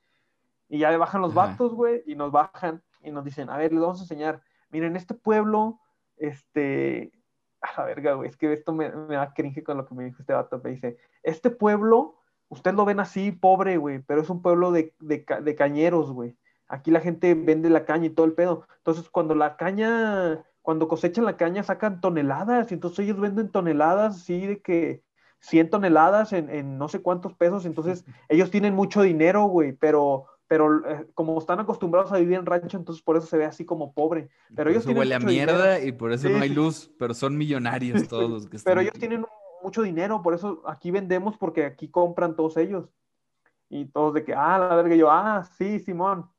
[0.68, 3.80] Y ya bajan los vatos, güey, y nos bajan y nos dicen, a ver, les
[3.80, 5.80] vamos a enseñar, miren, este pueblo,
[6.16, 7.12] este,
[7.60, 10.04] a la verga, güey, es que esto me, me da cringe con lo que me
[10.04, 12.16] dijo este vato, me dice, este pueblo
[12.48, 14.94] Ustedes lo ven así, pobre, güey, pero es un pueblo de,
[15.56, 16.36] cañeros, güey.
[16.68, 18.66] Aquí la gente vende la caña y todo el pedo.
[18.78, 24.16] Entonces, cuando la caña, cuando cosechan la caña, sacan toneladas, y entonces ellos venden toneladas
[24.16, 25.02] así de que
[25.40, 27.66] 100 toneladas en, no sé cuántos pesos.
[27.66, 32.46] Entonces, ellos tienen mucho dinero, güey, pero pero eh, como están acostumbrados a vivir en
[32.46, 34.28] rancho, entonces por eso se ve así como pobre.
[34.54, 38.30] Pero ellos huele a mierda y por eso no hay luz, pero son millonarios todos
[38.30, 38.70] los que están.
[38.70, 42.88] Pero ellos tienen un mucho dinero, por eso aquí vendemos porque aquí compran todos ellos.
[43.68, 46.30] Y todos de que, ah, la verga, yo, ah, sí, Simón.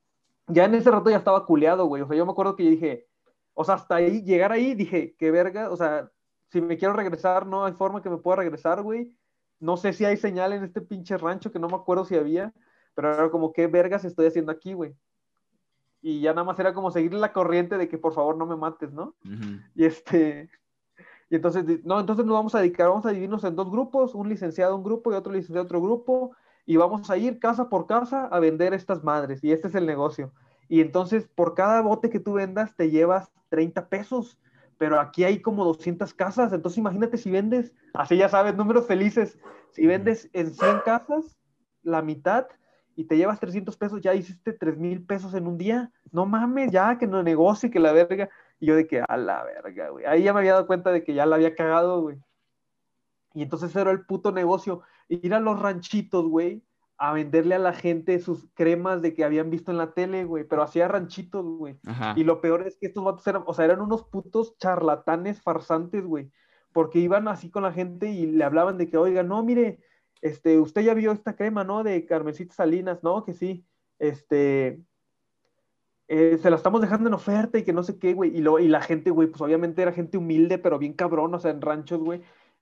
[0.48, 2.02] Ya en ese rato ya estaba culeado, güey.
[2.02, 3.06] O sea, yo me acuerdo que yo dije,
[3.54, 6.10] o sea, hasta ahí, llegar ahí, dije, qué verga, o sea,
[6.50, 9.14] si me quiero regresar, no hay forma que me pueda regresar, güey.
[9.60, 12.54] No sé si hay señal en este pinche rancho, que no me acuerdo si había,
[12.96, 14.96] pero era como, qué vergas estoy haciendo aquí, güey.
[16.02, 18.56] Y ya nada más era como seguir la corriente de que por favor no me
[18.56, 19.16] mates, ¿no?
[19.76, 20.50] Y este,
[21.30, 24.30] y entonces, no, entonces nos vamos a dedicar, vamos a dividirnos en dos grupos, un
[24.30, 26.32] licenciado un grupo y otro licenciado otro grupo,
[26.66, 29.86] y vamos a ir casa por casa a vender estas madres, y este es el
[29.86, 30.32] negocio.
[30.70, 34.40] Y entonces, por cada bote que tú vendas, te llevas 30 pesos,
[34.78, 39.38] pero aquí hay como 200 casas, entonces imagínate si vendes, así ya sabes, números felices,
[39.72, 41.38] si vendes en 100 casas,
[41.84, 42.48] la mitad,
[42.96, 46.72] y te llevas 300 pesos, ya hiciste 3 mil pesos en un día, no mames,
[46.72, 48.30] ya que no negocie, que la verga.
[48.60, 50.06] Y yo de que, a la verga, güey.
[50.06, 52.18] Ahí ya me había dado cuenta de que ya la había cagado, güey.
[53.34, 54.82] Y entonces era el puto negocio.
[55.10, 56.64] Ir a los ranchitos, güey,
[56.98, 60.44] a venderle a la gente sus cremas de que habían visto en la tele, güey.
[60.44, 61.78] Pero hacía ranchitos, güey.
[62.16, 66.04] Y lo peor es que estos vatos eran, o sea, eran unos putos charlatanes farsantes,
[66.04, 66.32] güey.
[66.74, 69.80] Porque iban así con la gente y le hablaban de que, oiga, no, mire,
[70.22, 71.84] este, usted ya vio esta crema, ¿no?
[71.84, 73.24] De Carmencita Salinas, ¿no?
[73.24, 73.68] Que sí.
[74.00, 74.82] Este,
[76.08, 78.32] eh, se la estamos dejando en oferta y que no sé qué, güey.
[78.36, 81.52] Y, y la gente, güey, pues obviamente era gente humilde, pero bien cabrón, o sea,
[81.52, 82.22] en ranchos, güey.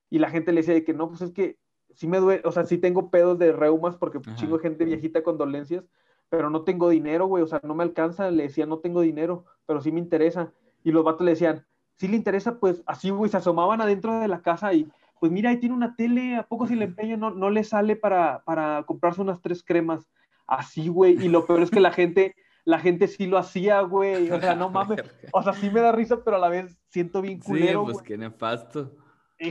[0.09, 1.57] Y la gente le decía de que no, pues es que
[1.93, 5.23] sí me duele, o sea, sí tengo pedos de reumas porque pues, chingo gente viejita
[5.23, 5.85] con dolencias,
[6.29, 8.31] pero no tengo dinero, güey, o sea, no me alcanza.
[8.31, 10.51] Le decía, no tengo dinero, pero sí me interesa.
[10.83, 14.27] Y los vatos le decían, si le interesa, pues así, güey, se asomaban adentro de
[14.27, 14.87] la casa y,
[15.19, 17.95] pues mira, ahí tiene una tele, ¿a poco si le empeña no, no le sale
[17.95, 20.07] para, para comprarse unas tres cremas?
[20.47, 24.29] Así, güey, y lo peor es que la gente la gente sí lo hacía, güey.
[24.31, 25.03] O sea, no mames.
[25.31, 27.85] O sea, sí me da risa, pero a la vez siento bien culero.
[27.85, 28.91] Sí, pues qué nefasto.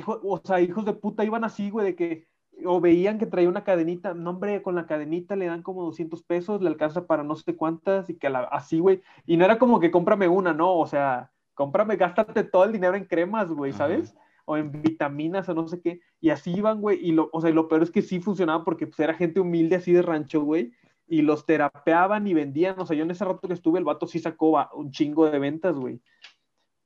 [0.07, 2.27] o sea, hijos de puta iban así, güey, de que
[2.65, 6.23] o veían que traía una cadenita, no hombre, con la cadenita le dan como 200
[6.23, 9.03] pesos, le alcanza para no sé cuántas y que así, güey.
[9.27, 12.97] Y no era como que cómprame una, no, o sea, cómprame, gástate todo el dinero
[12.97, 14.15] en cremas, güey, ¿sabes?
[14.45, 16.01] O en vitaminas o no sé qué.
[16.21, 16.99] Y así iban, güey.
[17.03, 19.77] Y lo, o sea, lo peor es que sí funcionaba porque pues, era gente humilde
[19.77, 20.73] así de rancho, güey
[21.07, 22.79] y los terapeaban y vendían.
[22.79, 25.39] O sea, yo en ese rato que estuve, el vato sí sacó un chingo de
[25.39, 26.01] ventas, güey.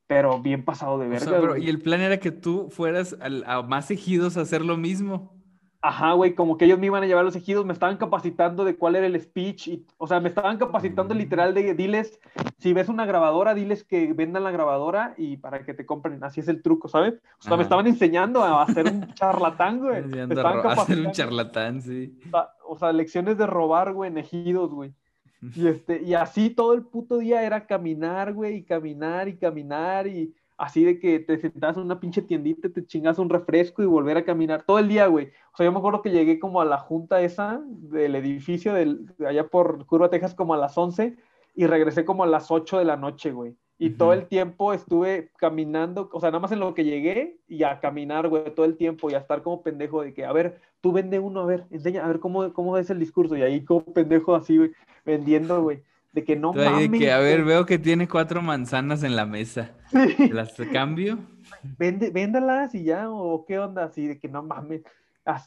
[0.07, 1.59] Pero bien pasado de verga.
[1.59, 5.38] y el plan era que tú fueras a más ejidos a hacer lo mismo.
[5.81, 8.75] Ajá, güey, como que ellos me iban a llevar los ejidos, me estaban capacitando de
[8.75, 12.19] cuál era el speech, y, o sea, me estaban capacitando literal de, diles,
[12.57, 16.41] si ves una grabadora, diles que vendan la grabadora y para que te compren, así
[16.41, 17.13] es el truco, ¿sabes?
[17.39, 20.03] O sea, me estaban enseñando a hacer un charlatán, güey.
[20.27, 22.19] Me estaban a hacer un charlatán, sí.
[22.67, 24.93] O sea, lecciones de robar, güey, en ejidos, güey.
[25.55, 30.07] Y, este, y así todo el puto día era caminar, güey, y caminar y caminar
[30.07, 33.85] y así de que te sentas en una pinche tiendita, te chingas un refresco y
[33.85, 35.31] volver a caminar todo el día, güey.
[35.53, 38.97] O sea, yo me acuerdo que llegué como a la junta esa del edificio de
[39.25, 41.15] allá por Curva, Texas, como a las 11
[41.55, 43.55] y regresé como a las 8 de la noche, güey.
[43.81, 47.63] Y todo el tiempo estuve caminando, o sea, nada más en lo que llegué y
[47.63, 50.59] a caminar, güey, todo el tiempo y a estar como pendejo de que, a ver,
[50.81, 53.37] tú vende uno, a ver, enseña, a ver cómo, cómo es el discurso.
[53.37, 54.71] Y ahí como pendejo así, güey,
[55.05, 55.81] vendiendo, güey.
[56.11, 56.91] De que no mames.
[56.91, 59.71] De que, a ver, veo que tiene cuatro manzanas en la mesa.
[60.31, 61.19] ¿Las cambio?
[61.77, 64.81] Vende, véndalas y ya, o qué onda, así de que no mames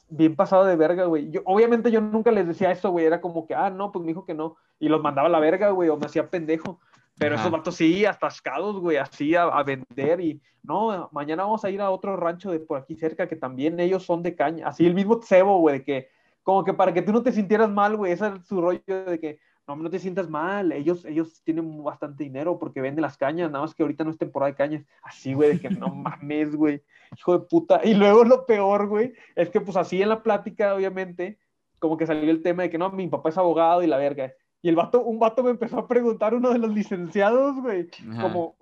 [0.09, 1.31] bien pasado de verga, güey.
[1.31, 3.07] Yo, obviamente yo nunca les decía eso, güey.
[3.07, 4.57] Era como que, ah, no, pues me dijo que no.
[4.79, 6.81] Y los mandaba a la verga, güey, o me hacía pendejo.
[7.19, 10.21] Pero esos vatos sí, atascados, güey, así a, vender.
[10.21, 13.79] Y no, mañana vamos a ir a otro rancho de por aquí cerca que también
[13.79, 14.67] ellos son de caña.
[14.69, 16.09] Así el mismo cebo, güey, de que,
[16.43, 18.13] como que para que tú no te sintieras mal, güey.
[18.13, 20.73] Ese es su rollo de que, no, no te sientas mal.
[20.73, 23.51] Ellos, ellos tienen bastante dinero porque venden las cañas.
[23.51, 24.85] Nada más que ahorita no es temporada de cañas.
[25.03, 26.83] Así, güey, de que no mames, güey
[27.17, 27.81] hijo de puta.
[27.85, 31.39] Y luego lo peor, güey, es que pues así en la plática, obviamente,
[31.79, 34.33] como que salió el tema de que no, mi papá es abogado y la verga.
[34.63, 37.89] Y el vato, un vato me empezó a preguntar, uno de los licenciados, güey,
[38.21, 38.57] como,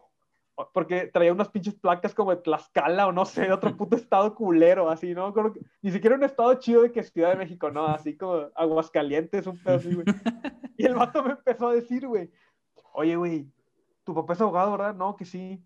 [0.73, 4.35] porque traía unas pinches placas como de Tlaxcala o no sé, de otro puto estado
[4.35, 5.33] culero, así, ¿no?
[5.83, 9.59] ni siquiera un estado chido de que Ciudad de México, no, así como Aguascalientes, un
[9.59, 10.07] pedo así, güey.
[10.77, 12.31] Y el vato me empezó a decir, güey,
[12.94, 13.53] oye, güey,
[14.03, 14.94] tu papá es abogado, ¿verdad?
[14.94, 15.62] No, que sí.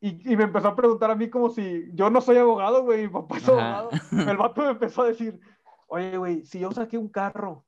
[0.00, 3.08] Y, me empezó a preguntar a mí como si yo no soy abogado, güey, mi
[3.08, 3.90] papá es abogado.
[4.12, 5.38] El vato me empezó a decir,
[5.88, 7.64] oye, güey, si yo saqué un carro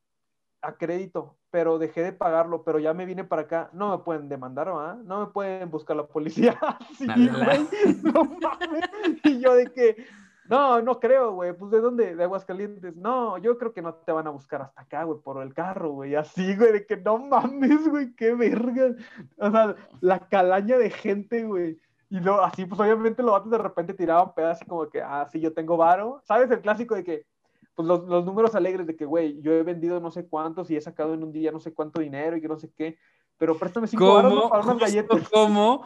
[0.66, 4.28] a crédito, pero dejé de pagarlo, pero ya me vine para acá, no me pueden
[4.28, 4.98] demandar, ¿ah?
[5.04, 6.58] No me pueden buscar la policía.
[6.98, 7.68] sí, güey,
[8.02, 8.90] no mames.
[9.24, 10.06] Y yo de que,
[10.48, 11.52] no, no creo, güey.
[11.52, 12.14] Pues de dónde?
[12.14, 12.96] De Aguascalientes.
[12.96, 15.92] No, yo creo que no te van a buscar hasta acá, güey, por el carro,
[15.92, 16.14] güey.
[16.14, 18.94] Así, güey, de que no mames, güey, qué verga.
[19.38, 21.80] O sea, la calaña de gente, güey.
[22.08, 25.40] Y luego, así, pues obviamente los vatos de repente tiraban pedazos como que, ah, sí,
[25.40, 26.20] yo tengo varo.
[26.24, 27.26] ¿Sabes el clásico de que,
[27.76, 30.76] pues los, los números alegres de que, güey, yo he vendido no sé cuántos y
[30.76, 32.98] he sacado en un día no sé cuánto dinero y que no sé qué,
[33.38, 35.28] pero préstame cinco varos para unas galletas.
[35.28, 35.84] Como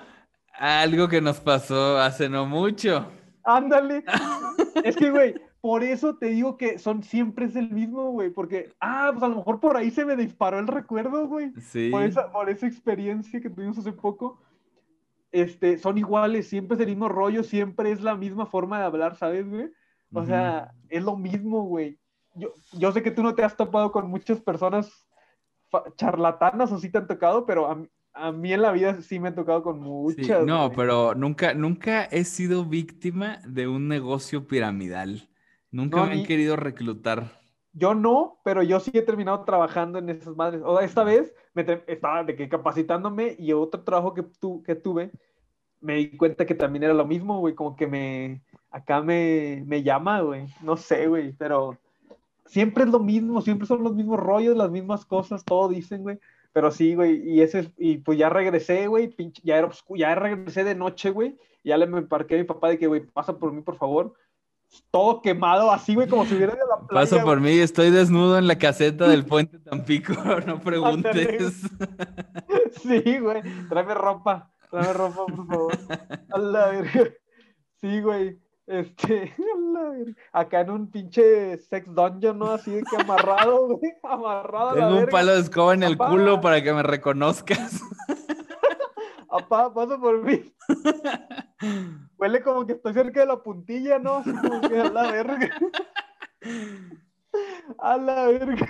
[0.55, 3.07] algo que nos pasó hace no mucho.
[3.42, 4.05] Ándale.
[4.85, 8.72] es que, güey, por eso te digo que son siempre es el mismo, güey, porque,
[8.81, 11.53] ah, pues a lo mejor por ahí se me disparó el recuerdo, güey.
[11.61, 11.90] Sí.
[11.90, 14.38] Por esa, por esa experiencia que tuvimos hace poco
[15.33, 19.16] este, son iguales, siempre es el mismo rollo, siempre es la misma forma de hablar,
[19.16, 19.70] ¿sabes, güey?
[20.12, 21.99] O sea, es lo mismo, güey.
[22.35, 25.09] Yo, yo sé que tú no te has topado con muchas personas
[25.96, 29.29] charlatanas o sí te han tocado, pero a, a mí en la vida sí me
[29.29, 30.44] han tocado con muchas.
[30.44, 35.29] no, pero nunca, nunca he sido víctima de un negocio piramidal.
[35.70, 37.38] Nunca me han querido reclutar.
[37.73, 40.62] Yo no, pero yo sí he terminado trabajando en esas madres.
[40.64, 44.75] O sea, esta vez me estaba de que capacitándome y otro trabajo que, tu, que
[44.75, 45.12] tuve,
[45.81, 49.83] me di cuenta que también era lo mismo, güey, como que me, acá me, me
[49.83, 51.76] llama, güey, no sé, güey, pero
[52.46, 56.18] siempre es lo mismo, siempre son los mismos rollos, las mismas cosas, todo dicen, güey,
[56.52, 60.74] pero sí, güey, y ese, y pues ya regresé, güey, ya, era, ya regresé de
[60.74, 63.62] noche, güey, ya le me parqué a mi papá de que, güey, pasa por mí,
[63.62, 64.14] por favor,
[64.92, 67.11] todo quemado, así, güey, como si hubiera ido a la playa.
[67.11, 70.12] Paso por mí, estoy desnudo en la caseta del puente Tampico,
[70.46, 71.62] no preguntes.
[72.83, 75.78] Sí, güey, tráeme ropa, tráeme ropa, por favor.
[76.30, 77.11] A la verga.
[77.80, 78.38] Sí, güey.
[78.70, 80.14] Este, a la verga.
[80.33, 82.52] acá en un pinche sex dungeon, ¿no?
[82.52, 84.74] Así de que amarrado, güey, amarrado.
[84.74, 87.83] Tengo un palo de escoba en el culo para que me reconozcas.
[89.28, 90.54] Apá, pasa por mí.
[92.16, 94.16] Huele como que estoy cerca de la puntilla, ¿no?
[94.16, 95.50] Así como que a la verga.
[97.78, 98.68] A la verga.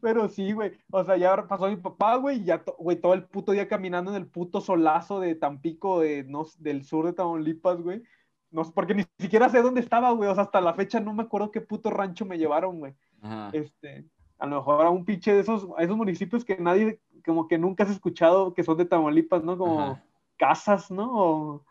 [0.00, 0.72] Pero sí, güey.
[0.90, 4.10] O sea, ya pasó mi papá, güey, y ya, güey, todo el puto día caminando
[4.10, 8.02] en el puto solazo de Tampico, de, no, del sur de Tamaulipas, güey.
[8.50, 10.30] No, porque ni siquiera sé dónde estaba, güey.
[10.30, 12.94] O sea, hasta la fecha no me acuerdo qué puto rancho me llevaron, güey.
[13.52, 14.06] Este,
[14.38, 17.84] a lo mejor a un pinche de esos, esos municipios que nadie, como que nunca
[17.84, 19.58] has escuchado que son de Tamaulipas, ¿no?
[19.58, 20.00] Como
[20.36, 21.10] casas, ¿no?
[21.12, 21.64] O,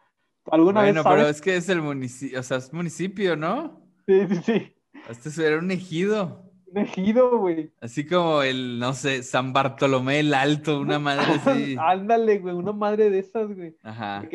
[0.52, 3.82] ¿Alguna bueno, pero es que es el municipio, o sea, es municipio, ¿no?
[4.06, 4.74] Sí, sí, sí.
[5.10, 6.44] Este era un ejido.
[6.68, 7.72] Un ejido, güey.
[7.82, 11.76] Así como el, no sé, San Bartolomé el Alto, una madre así.
[11.80, 13.76] Ándale, güey, una madre de esas, güey.
[13.84, 14.28] Ajá.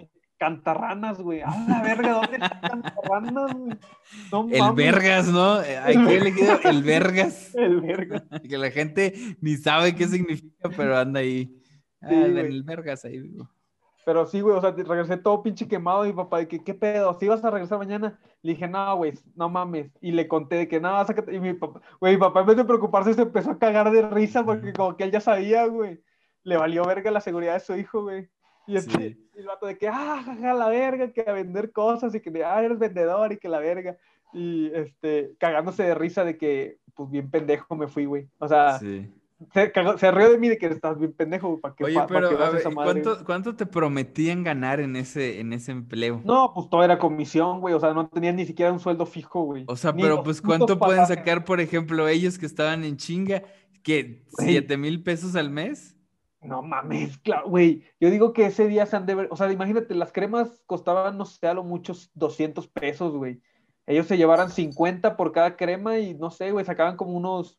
[0.43, 1.41] Cantarranas, güey.
[1.41, 2.15] ¡Ah, la verga!
[2.15, 3.79] ¿Dónde están cantarranas, güey?
[4.33, 5.53] No, el Vergas, ¿no?
[5.55, 7.55] Hay que elegir el Vergas.
[7.55, 8.25] el Vergas.
[8.51, 11.57] que la gente ni sabe qué significa, pero anda ahí.
[12.01, 13.47] Ah, el Vergas ahí, güey.
[14.05, 17.17] Pero sí, güey, o sea, regresé todo pinche quemado y papá, de que, ¿qué pedo?
[17.21, 18.19] ¿Sí vas a regresar mañana?
[18.43, 19.93] Le dije, no, güey, no mames.
[20.01, 21.37] Y le conté de que, no, sácate.
[21.37, 24.03] Y mi papá, güey, mi papá en vez de preocuparse se empezó a cagar de
[24.11, 26.03] risa porque como que él ya sabía, güey.
[26.43, 28.29] Le valió verga la seguridad de su hijo, güey.
[28.67, 32.21] Y este, el vato de que, ah, jaja, la verga, que a vender cosas y
[32.21, 33.97] que, ah, eres vendedor y que la verga.
[34.33, 38.29] Y, este, cagándose de risa de que, pues, bien pendejo me fui, güey.
[38.39, 38.81] O sea,
[39.53, 41.59] se, rió de mí de que estás bien pendejo.
[41.61, 42.31] ¿para Oye, pero
[42.75, 46.21] ¿cuánto, ¿cuánto, te prometían ganar en ese, en ese empleo?
[46.25, 47.75] No, pues todo era comisión, güey.
[47.75, 49.65] O sea, no tenían ni siquiera un sueldo fijo, güey.
[49.67, 53.43] O sea, pero pues ¿cuánto pueden sacar, por ejemplo, ellos que estaban en chinga?
[53.83, 55.97] ¿Que siete mil pesos al mes?
[56.43, 57.85] No mames, claro, güey.
[58.01, 61.17] Yo digo que ese día se han de ver, o sea, imagínate, las cremas costaban,
[61.17, 63.41] no sé, a lo muchos 200 pesos, güey.
[63.87, 67.59] Ellos se llevaran 50 por cada crema y no sé, güey, sacaban como unos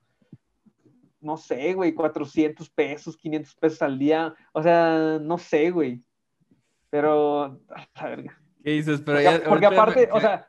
[1.24, 4.36] no sé, güey, 400 pesos, 500 pesos al día.
[4.52, 6.04] O sea, no sé, güey.
[6.90, 7.60] Pero,
[7.96, 8.40] la verga.
[8.64, 9.02] ¿Qué dices?
[9.02, 10.48] Pero porque, ya, porque aparte, o sea,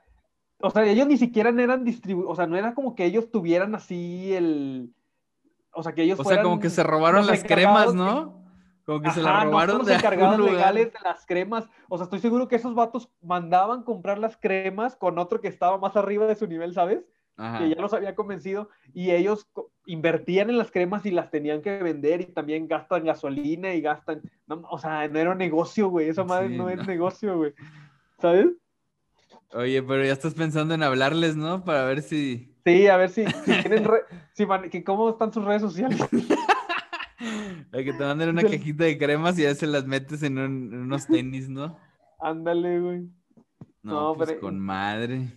[0.60, 3.74] o sea, ellos ni siquiera eran distribuidores, o sea, no era como que ellos tuvieran
[3.74, 4.92] así el,
[5.74, 8.42] o sea, que ellos O sea, como que se robaron las cremas, ¿no?
[8.84, 11.66] Como que se las robaron no de los encargados legales de las cremas.
[11.88, 15.78] O sea, estoy seguro que esos vatos mandaban comprar las cremas con otro que estaba
[15.78, 17.04] más arriba de su nivel, ¿sabes?
[17.36, 19.48] que ya los había convencido, y ellos
[19.86, 24.22] invertían en las cremas y las tenían que vender y también gastan gasolina y gastan,
[24.48, 27.52] o sea, no era un negocio, güey, esa madre no, es negocio, güey,
[28.20, 28.46] ¿sabes?
[29.52, 31.64] Oye, pero ya estás pensando en hablarles, ¿no?
[31.64, 32.53] Para ver si...
[32.64, 33.86] Sí, a ver si, tienen,
[34.32, 34.46] si
[34.84, 36.00] cómo están sus redes sociales.
[37.72, 41.06] Hay que te manden una cajita de cremas y ya se las metes en, unos
[41.06, 41.76] tenis, ¿no?
[42.20, 43.08] Ándale, güey.
[43.82, 45.30] No, pues con madre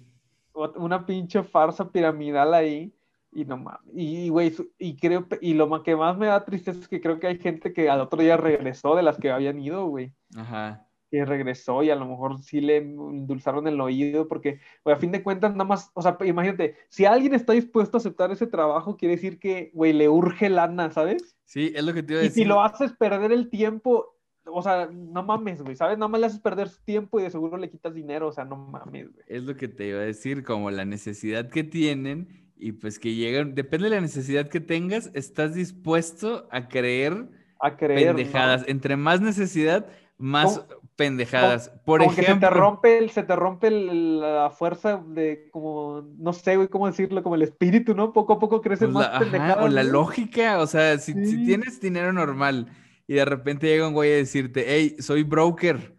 [0.75, 2.93] una pinche farsa piramidal ahí.
[3.31, 3.81] Y no mames.
[3.93, 7.27] Y, güey, y creo, y lo que más me da tristeza es que creo que
[7.27, 10.13] hay gente que al otro día regresó de las que habían ido, güey.
[10.35, 10.86] Ajá.
[11.09, 15.11] Que regresó y a lo mejor sí le endulzaron el oído, porque, güey, a fin
[15.11, 18.97] de cuentas, nada más, o sea, imagínate, si alguien está dispuesto a aceptar ese trabajo,
[18.97, 21.37] quiere decir que, güey, le urge lana, ¿sabes?
[21.45, 22.41] Sí, es lo que te iba a decir.
[22.41, 25.97] Y si lo haces perder el tiempo, o sea, no mames, güey, ¿sabes?
[25.97, 28.45] Nada más le haces perder su tiempo y de seguro le quitas dinero, o sea,
[28.45, 29.25] no mames, güey.
[29.27, 33.13] Es lo que te iba a decir, como la necesidad que tienen y pues que
[33.13, 38.65] llegan, depende de la necesidad que tengas, estás dispuesto a creer, a creer pendejadas.
[38.67, 40.65] Entre más necesidad, más
[40.97, 41.71] pendejadas.
[41.85, 42.33] Por ejemplo.
[42.33, 47.23] se te rompe, se te rompe la fuerza de como, no sé, güey, cómo decirlo,
[47.23, 48.11] como el espíritu, ¿no?
[48.11, 49.63] Poco a poco crece pues más pendejadas.
[49.63, 52.67] O la lógica, o sea, si, si tienes dinero normal
[53.07, 55.95] y de repente llega un güey a decirte, hey, soy broker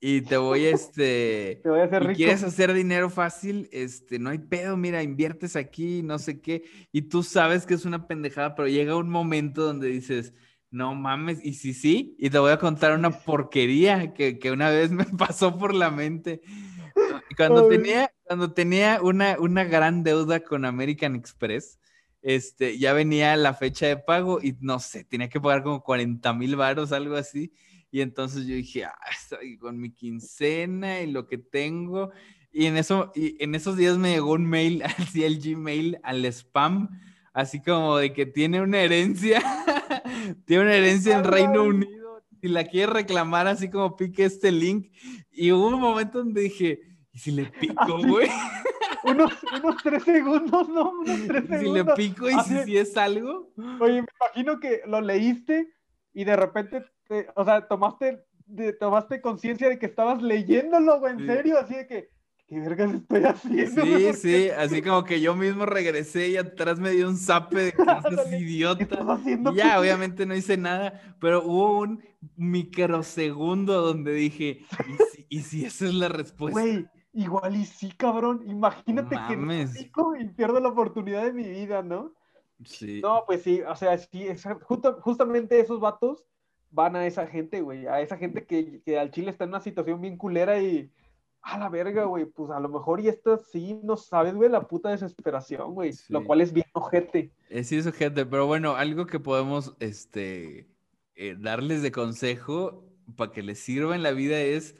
[0.00, 2.16] y te voy, este, te voy a hacer rico.
[2.16, 7.02] quieres hacer dinero fácil, este, no hay pedo, mira, inviertes aquí, no sé qué, y
[7.02, 10.34] tú sabes que es una pendejada, pero llega un momento donde dices,
[10.72, 14.70] no mames, y sí, sí, y te voy a contar una porquería que, que una
[14.70, 16.42] vez me pasó por la mente.
[17.36, 21.78] Cuando tenía, cuando tenía una, una gran deuda con American Express,
[22.22, 26.32] este, ya venía la fecha de pago y no sé, tenía que pagar como 40
[26.34, 27.52] mil varos, algo así.
[27.90, 32.10] Y entonces yo dije, ah, estoy con mi quincena y lo que tengo.
[32.50, 36.24] Y en, eso, y en esos días me llegó un mail, así el Gmail, al
[36.26, 36.88] spam,
[37.32, 39.42] así como de que tiene una herencia,
[40.44, 42.02] tiene una herencia en Reino Unido,
[42.42, 44.90] y la quiere reclamar, así como pique este link.
[45.30, 46.80] Y hubo un momento donde dije,
[47.12, 48.28] ¿y si le pico, güey?
[49.04, 50.90] unos, unos tres segundos, ¿no?
[50.90, 51.60] Unos tres segundos.
[51.60, 53.52] Si le pico y si, es algo.
[53.80, 55.72] Oye, me imagino que lo leíste
[56.12, 56.84] y de repente,
[57.36, 58.24] o sea, tomaste,
[58.80, 62.10] tomaste conciencia de que estabas leyéndolo, güey, en serio, así de que,
[62.52, 63.82] ¿qué vergas estoy haciendo?
[63.82, 67.72] Sí, sí, así como que yo mismo regresé y atrás me dio un zape de
[67.72, 68.86] cosas idiota.
[69.54, 72.04] ya, obviamente no hice nada, pero hubo un
[72.36, 76.60] microsegundo donde dije, ¿y si, ¿y si esa es la respuesta?
[76.60, 78.42] Güey Igual y sí, cabrón.
[78.46, 79.68] Imagínate que
[80.20, 82.14] y pierdo la oportunidad de mi vida, ¿no?
[82.64, 83.00] Sí.
[83.02, 84.28] No, pues sí, o sea, sí,
[85.02, 86.24] justamente esos vatos
[86.70, 89.60] van a esa gente, güey, a esa gente que, que, al Chile está en una
[89.60, 90.90] situación bien culera y
[91.42, 94.68] a la verga, güey, pues a lo mejor y esto sí no sabes, güey, la
[94.68, 97.32] puta desesperación, güey, lo cual es bien ojete.
[97.48, 100.68] Eh, sí, es ojete, pero bueno, algo que podemos, este,
[101.14, 102.84] eh, darles de consejo
[103.16, 104.76] para que les sirva en la vida es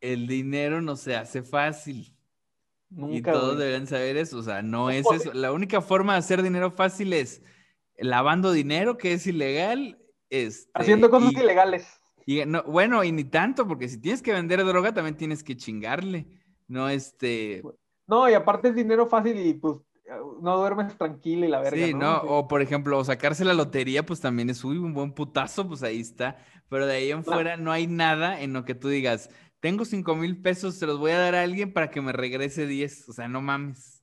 [0.00, 2.14] el dinero no se hace fácil.
[2.90, 4.38] y todos deben saber eso.
[4.38, 5.32] O sea, no es eso.
[5.32, 7.42] La única forma de hacer dinero fácil es
[7.96, 9.98] lavando dinero, que es ilegal.
[10.30, 12.00] Este, Haciendo cosas ilegales.
[12.26, 15.56] Y no, bueno, y ni tanto, porque si tienes que vender droga, también tienes que
[15.56, 16.26] chingarle.
[16.68, 17.62] No, este.
[18.06, 19.78] No, y aparte es dinero fácil y pues
[20.40, 21.86] no duermes tranquilo y la verga.
[21.86, 22.18] Sí, ¿no?
[22.22, 26.00] O por ejemplo, sacarse la lotería, pues también es uy, un buen putazo, pues ahí
[26.00, 26.36] está.
[26.68, 29.30] Pero de ahí en fuera no hay nada en lo que tú digas,
[29.60, 32.66] tengo cinco mil pesos, se los voy a dar a alguien para que me regrese
[32.66, 33.08] 10.
[33.08, 33.95] O sea, no mames.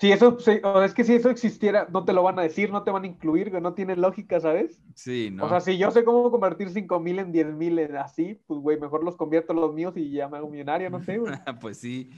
[0.00, 0.38] Si eso,
[0.82, 3.06] es que si eso existiera, no te lo van a decir, no te van a
[3.06, 4.80] incluir, no tiene lógica, ¿sabes?
[4.94, 5.44] Sí, ¿no?
[5.44, 8.80] O sea, si yo sé cómo convertir cinco mil en diez mil así, pues, güey,
[8.80, 11.34] mejor los convierto los míos y ya me hago millonario, no sé, güey.
[11.60, 12.10] pues sí,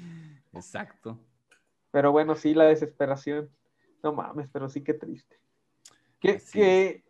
[0.53, 1.19] exacto.
[1.91, 3.51] Pero bueno, sí, la desesperación.
[4.03, 5.39] No mames, pero sí que triste.
[6.21, 7.05] Que, que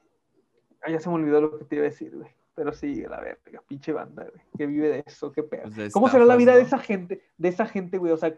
[0.82, 2.30] Ah, ya se me olvidó lo que te iba a decir, güey.
[2.54, 4.44] Pero sí, la verga, pinche banda, güey.
[4.58, 5.70] Que vive de eso, qué pedo.
[5.74, 7.22] Pues ¿Cómo será la vida de esa gente?
[7.38, 8.12] De esa gente, güey.
[8.12, 8.36] O sea,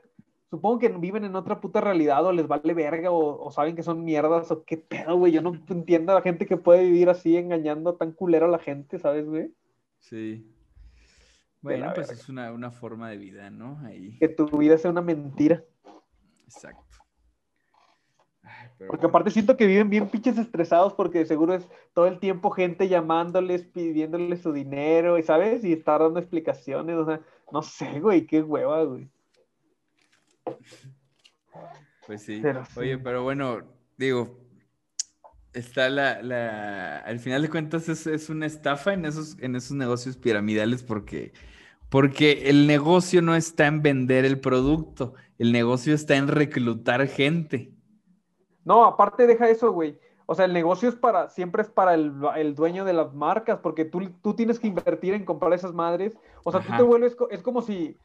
[0.55, 4.05] supongo que viven en otra puta realidad o les vale verga o, saben que son
[4.05, 5.33] mierdas o qué pedo, güey.
[5.33, 8.61] Yo no entiendo a la gente que puede vivir así engañando tan culero a la
[8.61, 9.53] gente, ¿sabes, güey?
[9.99, 10.49] Sí.
[11.61, 13.81] Bueno, pues es una, una, forma de vida, ¿no?
[13.85, 14.17] Ahí.
[14.19, 15.65] Que tu vida sea una mentira.
[16.45, 16.85] Exacto.
[18.87, 22.87] porque aparte siento que viven bien pinches estresados porque seguro es todo el tiempo gente
[22.87, 25.65] llamándoles, pidiéndoles su dinero, y ¿sabes?
[25.65, 29.09] Y estar dando explicaciones, o sea, no sé, güey, qué hueva, güey.
[32.07, 32.43] Pues sí.
[32.77, 33.63] Oye, pero bueno,
[33.97, 34.39] digo,
[35.55, 39.73] está la, la, al final de cuentas es, es, una estafa en esos, en esos
[39.73, 41.33] negocios piramidales porque,
[41.89, 47.73] porque el negocio no está en vender el producto, el negocio está en reclutar gente.
[48.65, 49.99] No, aparte deja eso, güey.
[50.27, 53.59] O sea, el negocio es para, siempre es para el, el dueño de las marcas,
[53.59, 56.17] porque tú, tú, tienes que invertir en comprar esas madres.
[56.45, 57.99] O sea, tú te vuelves, es como si,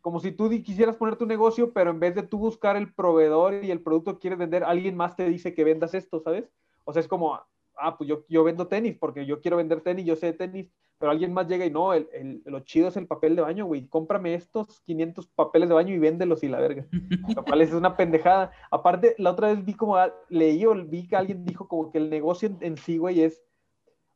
[0.00, 3.64] como si tú quisieras poner tu negocio, pero en vez de tú buscar el proveedor
[3.64, 6.50] y el producto que quieres vender, alguien más te dice que vendas esto, ¿sabes?
[6.84, 7.38] O sea, es como,
[7.76, 10.68] ah, pues yo, yo vendo tenis porque yo quiero vender tenis, yo sé de tenis,
[10.98, 13.66] pero alguien más llega y no, el, el, lo chido es el papel de baño,
[13.66, 16.86] güey, cómprame estos 500 papeles de baño y véndelos y la verga.
[17.36, 18.50] Lo cual es una pendejada.
[18.70, 19.96] Aparte, la otra vez vi como,
[20.28, 23.40] leí o vi que alguien dijo como que el negocio en, sí, güey, es,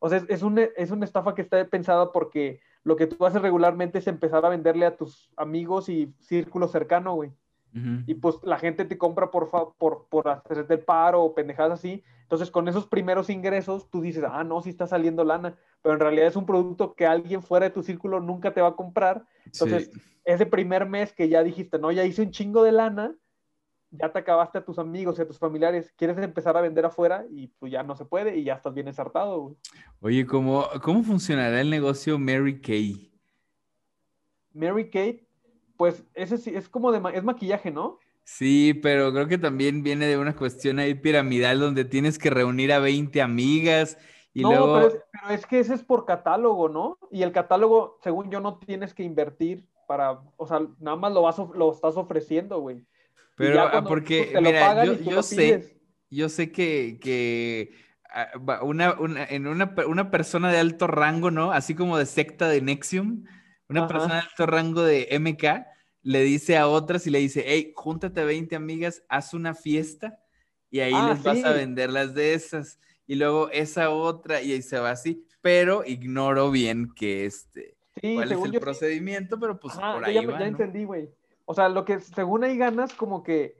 [0.00, 3.24] o sea, es, es, una, es una estafa que está pensada porque lo que tú
[3.24, 7.32] haces regularmente es empezar a venderle a tus amigos y círculo cercano, güey.
[8.06, 12.04] Y pues la gente te compra por, por, por hacerte el paro o pendejadas así.
[12.20, 16.00] Entonces, con esos primeros ingresos, tú dices, ah, no, sí está saliendo lana, pero en
[16.00, 19.24] realidad es un producto que alguien fuera de tu círculo nunca te va a comprar.
[19.46, 19.90] Entonces,
[20.24, 23.14] ese primer mes que ya dijiste, no, ya hice un chingo de lana,
[23.93, 27.24] ya te acabaste a tus amigos y a tus familiares, quieres empezar a vender afuera
[27.30, 29.57] y pues ya no se puede y ya estás bien ensartado.
[30.01, 33.12] Oye, ¿cómo, ¿cómo funcionará el negocio Mary Kay?
[34.55, 35.26] Mary Kay,
[35.76, 37.99] pues ese sí, es como de, es maquillaje, ¿no?
[38.24, 42.72] Sí, pero creo que también viene de una cuestión ahí piramidal donde tienes que reunir
[42.72, 43.99] a 20 amigas
[44.32, 44.74] y no, luego...
[44.74, 46.99] pero es, pero es que ese es por catálogo, ¿no?
[47.11, 51.22] Y el catálogo, según yo, no tienes que invertir para, o sea, nada más lo,
[51.22, 52.86] vas, lo estás ofreciendo, güey.
[53.36, 55.80] Pero ah, porque, mira, yo, sé,
[56.10, 57.70] yo sé que,
[58.10, 58.96] ah, una,
[59.30, 61.52] en una, persona de alto rango, ¿no?
[61.52, 63.24] Así como de secta de Nexium,
[63.68, 65.66] una persona de alto rango de MK
[66.02, 70.18] le dice a otras y le dice, hey, júntate 20 amigas, haz una fiesta
[70.70, 72.78] y ahí ah, les vas a vender las de esas.
[73.06, 78.32] Y luego esa otra y ahí se va así, pero ignoro bien que este, cuál
[78.32, 81.10] es el procedimiento, pero pues por ahí ya, Ya entendí, güey.
[81.45, 83.57] O sea, lo que según ahí ganas, como que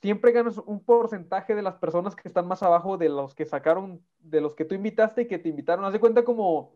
[0.00, 4.02] siempre ganas un porcentaje de las personas que están más abajo de los que sacaron,
[4.18, 5.84] de los que tú invitaste y que te invitaron.
[5.84, 6.72] Haz de cuenta como,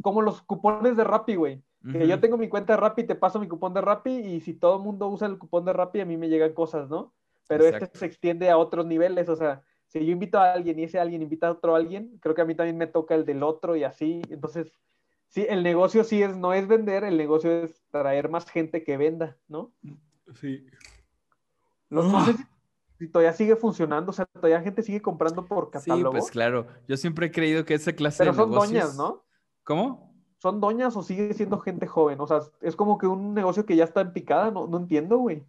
[0.00, 1.62] como los cupones de Rappi, güey.
[1.90, 4.54] Que yo tengo mi cuenta de Rappi, te paso mi cupón de Rappi y si
[4.54, 7.12] todo el mundo usa el cupón de Rappi, a mí me llegan cosas, ¿no?
[7.48, 9.62] Pero este se extiende a otros niveles, o sea,
[9.92, 12.44] si yo invito a alguien y ese alguien invita a otro alguien, creo que a
[12.44, 14.22] mí también me toca el del otro y así.
[14.30, 14.72] Entonces,
[15.32, 18.96] sí, el negocio sí es, no es vender, el negocio es traer más gente que
[18.96, 19.72] venda, ¿no?
[20.40, 20.64] Sí.
[21.88, 22.34] No, sé
[22.98, 26.12] si, todavía sigue funcionando, o sea, todavía gente sigue comprando por catálogo.
[26.12, 26.66] Sí, pues claro.
[26.86, 28.64] Yo siempre he creído que esa clase Pero de negocios...
[28.64, 29.24] son doñas, ¿no?
[29.64, 30.14] ¿Cómo?
[30.38, 32.20] ¿Son doñas o sigue siendo gente joven?
[32.20, 35.18] O sea, es como que un negocio que ya está en picada, no, no entiendo,
[35.18, 35.44] güey.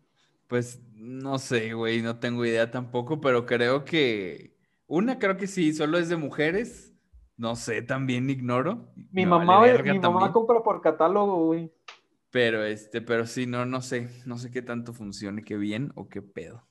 [0.47, 4.55] Pues no sé, güey, no tengo idea tampoco, pero creo que
[4.87, 6.92] una creo que sí, solo es de mujeres
[7.37, 8.87] no sé, también ignoro.
[9.11, 11.71] Mi mamá, mi mamá compra por catálogo, güey.
[12.31, 16.09] Pero este, pero sí, no, no sé, no sé qué tanto funcione, qué bien o
[16.09, 16.65] qué pedo.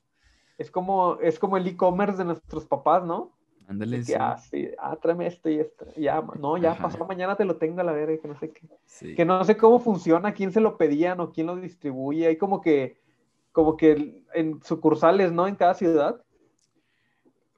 [0.58, 3.36] Es como, es como el e-commerce de nuestros papás, ¿no?
[3.68, 4.12] Ándale, sí.
[4.18, 5.86] Ah, sí, ah, tráeme esto y esto.
[5.96, 9.14] Ya, no, ya pasó mañana te lo tengo a la verga, que no sé qué.
[9.14, 12.26] Que no sé cómo funciona, quién se lo pedían o quién lo distribuye.
[12.26, 13.00] Hay como que,
[13.52, 15.46] como que en sucursales, ¿no?
[15.46, 16.22] En cada ciudad.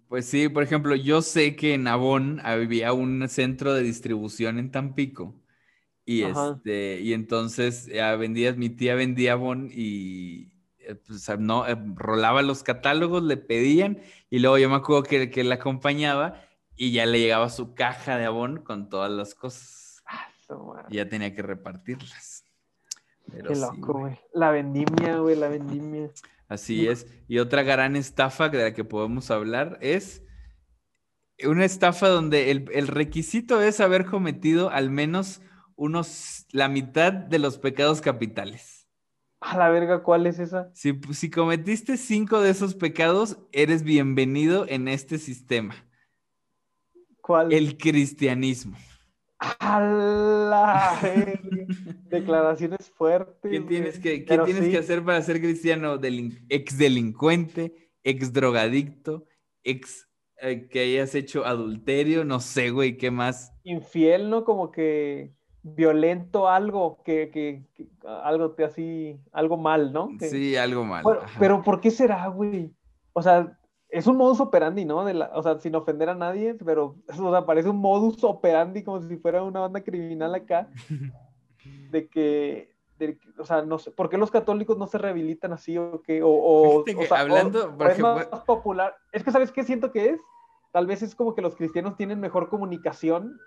[0.09, 4.71] Pues sí, por ejemplo, yo sé que en Avon había un centro de distribución en
[4.71, 5.35] Tampico.
[6.05, 11.77] Y este, y entonces ya vendías, mi tía vendía Avon y eh, pues, no, eh,
[11.95, 16.43] rolaba los catálogos, le pedían, y luego yo me acuerdo que, que la acompañaba
[16.77, 20.03] y ya le llegaba su caja de Avon con todas las cosas.
[20.07, 20.29] Ah,
[20.91, 22.45] y ya tenía que repartirlas.
[23.31, 24.19] Qué loco, güey.
[24.35, 26.11] La vendimia, güey, la vendimia.
[26.49, 27.07] Así es.
[27.27, 30.23] Y otra gran estafa de la que podemos hablar es
[31.45, 35.41] una estafa donde el, requisito es haber cometido al menos
[35.77, 38.89] unos, la mitad de los pecados capitales.
[39.41, 40.71] A la verga, ¿cuál es esa?
[40.75, 45.75] Si, si cometiste cinco de esos pecados, eres bienvenido en este sistema.
[47.21, 47.53] ¿Cuál?
[47.53, 48.77] El cristianismo.
[49.59, 50.99] ¡Hala!
[52.09, 53.51] Declaraciones fuertes.
[53.51, 55.99] ¿Qué tienes, que, ¿qué tienes que hacer para ser cristiano?
[56.49, 59.27] ex delincuente, ex drogadicto,
[59.63, 60.09] ex
[60.41, 63.53] eh, que hayas hecho adulterio, no sé, güey, ¿qué más?
[63.65, 64.45] Infiel, ¿no?
[64.45, 65.33] Como que
[65.63, 67.63] violento algo, que, que,
[68.07, 70.11] algo te así, algo mal, ¿no?
[70.21, 71.03] sí, algo mal.
[71.39, 72.71] pero ¿por qué será, güey?
[73.15, 73.59] O sea,
[73.95, 75.05] es un modus operandi, ¿no?
[75.05, 78.83] De la, o sea, sin ofender a nadie, pero o sea, parece un modus operandi
[78.83, 80.69] como si fuera una banda criminal acá.
[81.91, 82.75] De que,
[83.39, 86.21] o sea, no sé, ¿por qué los católicos no se rehabilitan así o qué?
[86.23, 88.97] O, hablando, es más popular.
[89.13, 90.21] Es que, ¿sabes qué siento que es?
[90.73, 93.41] Tal vez es como que los cristianos tienen mejor comunicación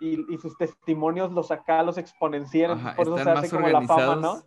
[0.00, 4.42] y, sus testimonios los acá los exponencian, por eso se hace como la fama, ¿no?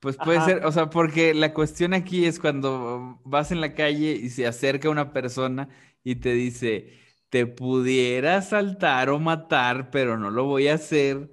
[0.00, 4.12] Pues puede ser, o sea, porque la cuestión aquí es cuando vas en la calle
[4.12, 5.68] y se acerca una persona
[6.04, 6.92] y te dice,
[7.30, 11.30] te pudiera saltar o matar, pero no lo voy a hacer,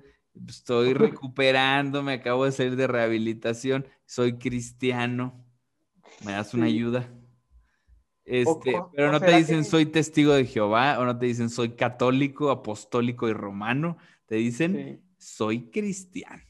[0.47, 5.45] estoy recuperando, me acabo de salir de rehabilitación, soy cristiano,
[6.26, 7.07] me das una ayuda.
[8.26, 12.49] Este, pero no te dicen soy testigo de Jehová o no te dicen soy católico,
[12.49, 16.41] apostólico y romano, te dicen soy cristiano.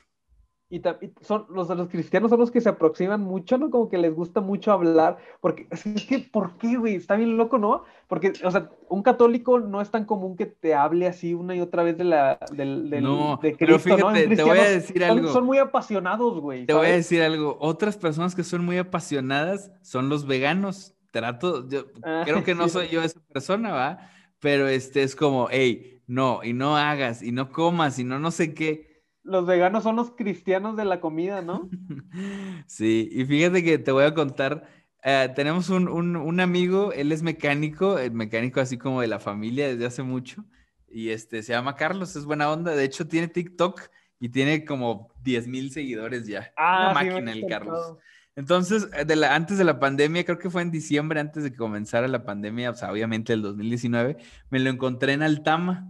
[0.76, 0.82] Y,
[1.22, 3.70] son los los cristianos son los que se aproximan mucho, ¿no?
[3.70, 6.96] Como que les gusta mucho hablar, porque es que, ¿por qué, güey?
[6.96, 7.84] Está bien loco, ¿no?
[8.08, 11.62] Porque, o sea, un católico no es tan común que te hable así una y
[11.62, 15.04] otra vez de la, del, del no, de Cristo, pero fíjate, te voy a decir
[15.04, 15.30] algo.
[15.30, 16.66] Son muy apasionados, güey.
[16.66, 17.58] Te voy a decir algo.
[17.60, 22.68] Otras personas que son muy apasionadas son los veganos trato, yo ah, creo que no
[22.68, 24.00] soy yo esa persona, ¿va?
[24.40, 28.32] Pero este es como, hey, no, y no hagas, y no comas, y no no
[28.32, 28.85] sé qué.
[29.26, 31.70] Los veganos son los cristianos de la comida, ¿no?
[32.68, 34.70] sí, y fíjate que te voy a contar,
[35.04, 39.68] eh, tenemos un, un, amigo, él es mecánico, el mecánico así como de la familia
[39.68, 40.46] desde hace mucho,
[40.88, 43.82] y este se llama Carlos, es buena onda, de hecho tiene TikTok
[44.20, 46.54] y tiene como 10 mil seguidores ya.
[46.56, 47.98] Ah, Una máquina el Carlos.
[48.36, 51.52] Entonces, eh, de la, antes de la pandemia, creo que fue en diciembre, antes de
[51.52, 54.18] que comenzara la pandemia, o sea, obviamente el 2019,
[54.50, 55.90] me lo encontré en Altama,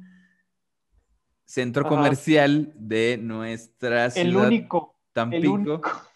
[1.46, 4.28] centro comercial de nuestra ciudad.
[4.28, 4.96] El único.
[5.14, 5.82] Tampico.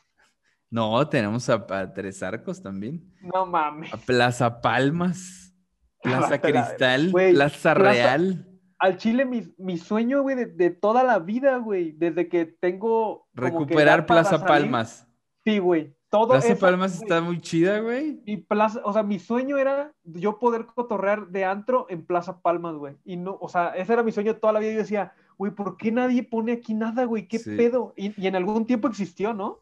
[0.72, 3.12] No, tenemos a, Tres Arcos también.
[3.22, 3.92] No mames.
[3.92, 5.52] A Plaza Palmas,
[6.04, 8.46] Plaza Cristal, Plaza Real.
[8.78, 13.28] Al Chile, mi, sueño, güey, de, toda la vida, güey, desde que tengo...
[13.34, 15.06] Recuperar Plaza Palmas.
[15.44, 15.98] Sí, güey.
[16.10, 18.20] Todo Plaza Palmas está muy chida, güey.
[18.26, 22.76] Mi plaza, o sea, mi sueño era yo poder cotorrear de antro en Plaza Palmas,
[22.76, 22.96] güey.
[23.06, 24.72] Y no, o sea, ese era mi sueño toda la vida.
[24.72, 27.28] Yo decía, güey, ¿por qué nadie pone aquí nada, güey?
[27.28, 27.94] ¿Qué pedo?
[27.96, 29.60] Y, en algún tiempo existió, ¿no?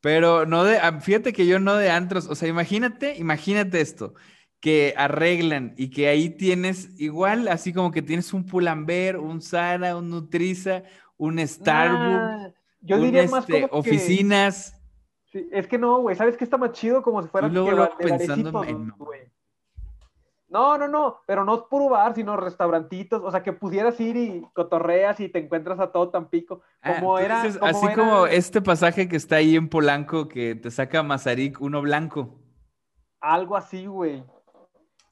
[0.00, 4.14] Pero no de, ah, fíjate que yo no de antros, o sea, imagínate, imagínate esto,
[4.60, 9.96] que arreglan y que ahí tienes igual, así como que tienes un Pulamber, un Sara,
[9.96, 10.82] un Nutriza,
[11.16, 14.81] un Starbucks, ah, yo diría más este, como oficinas
[15.32, 17.02] es que no, güey, ¿sabes qué está más chido?
[17.02, 18.92] Como si fuera luego, luego pensando en...
[20.48, 24.18] No, no, no, pero no es puro bar, sino restaurantitos, o sea, que pudieras ir
[24.18, 27.40] y cotorreas y te encuentras a todo Tampico, ah, como era...
[27.40, 32.38] así como este pasaje que está ahí en Polanco, que te saca Mazarik, uno blanco.
[33.20, 34.22] Algo así, güey.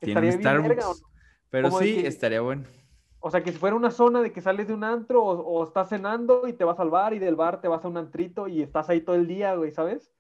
[0.00, 0.78] Estaría bien
[1.48, 2.64] Pero sí, estaría bueno.
[3.20, 5.90] O sea, que si fuera una zona de que sales de un antro o, estás
[5.90, 8.62] cenando y te vas al bar y del bar te vas a un antrito y
[8.62, 10.10] estás ahí todo el día, güey, ¿sabes?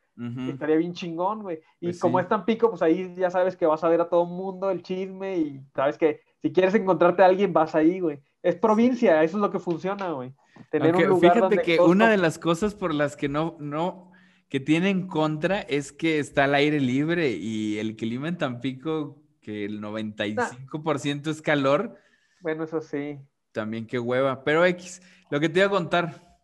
[0.48, 1.60] Estaría bien chingón, güey.
[1.80, 4.08] Y pues como es tan pico, pues ahí ya sabes que vas a ver a
[4.10, 8.00] todo el mundo el chisme y sabes que si quieres encontrarte a alguien, vas ahí,
[8.00, 8.20] güey.
[8.42, 10.34] Es provincia, eso es lo que funciona, güey.
[10.70, 14.10] Tener un lugar fíjate que una de las cosas por las que no, no,
[14.50, 19.22] que tiene en contra es que está al aire libre y el clima en Tampico,
[19.40, 21.96] que el 95% es calor,
[22.40, 23.18] bueno, eso sí.
[23.52, 24.44] También qué hueva.
[24.44, 26.38] Pero X, lo que te iba a contar.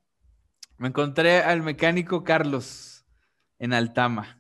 [0.78, 3.06] Me encontré al mecánico Carlos
[3.58, 4.38] en Altama.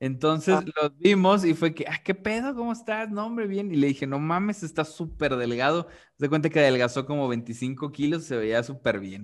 [0.00, 0.64] Entonces ah.
[0.82, 2.54] los vimos y fue que, ah, ¿qué pedo?
[2.54, 3.10] ¿Cómo estás?
[3.10, 3.72] No, hombre, bien.
[3.72, 5.88] Y le dije, no mames, está súper delgado.
[6.18, 9.22] Se cuenta que adelgazó como 25 kilos, se veía súper bien.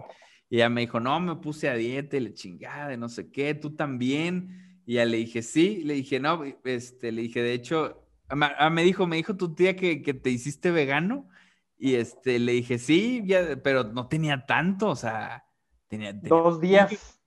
[0.48, 3.30] Y ella me dijo, no, me puse a dieta y le chingada, de no sé
[3.30, 4.82] qué, tú también.
[4.86, 5.82] Y ya le dije, sí.
[5.84, 9.96] Le dije, no, este, le dije, de hecho, me dijo, me dijo tu tía que,
[9.98, 11.28] te hiciste vegano
[11.78, 13.26] y este, le dije, sí,
[13.62, 15.46] pero no tenía tanto, o sea,
[15.88, 16.12] tenía...
[16.12, 17.20] Dos días.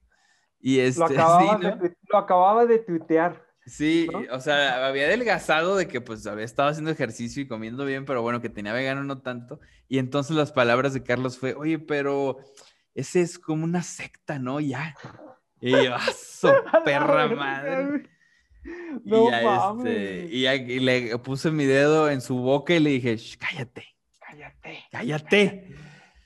[0.59, 3.45] Y este, lo, acababa de, lo acababa de tuitear.
[3.65, 8.03] Sí, o sea, había adelgazado de que pues había estado haciendo ejercicio y comiendo bien,
[8.03, 9.59] pero bueno, que tenía vegano no tanto.
[9.87, 12.37] Y entonces las palabras de Carlos fue, oye, pero
[12.93, 14.59] ese es como una secta, ¿no?
[14.59, 14.95] Ya.
[15.61, 18.09] Y yo, ¡ah, perra madre!
[19.03, 23.17] No y, ya, este, y, le puse mi dedo en su boca y le dije,
[23.39, 23.85] cállate.
[24.19, 24.79] Cállate.
[24.91, 25.67] Cállate.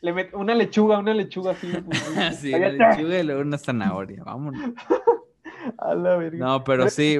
[0.02, 1.72] Le una lechuga, una lechuga así.
[2.40, 4.24] sí, una lechuga y luego una zanahoria.
[4.24, 4.62] Vámonos.
[5.80, 6.38] A la verga.
[6.38, 7.20] No, pero, sí.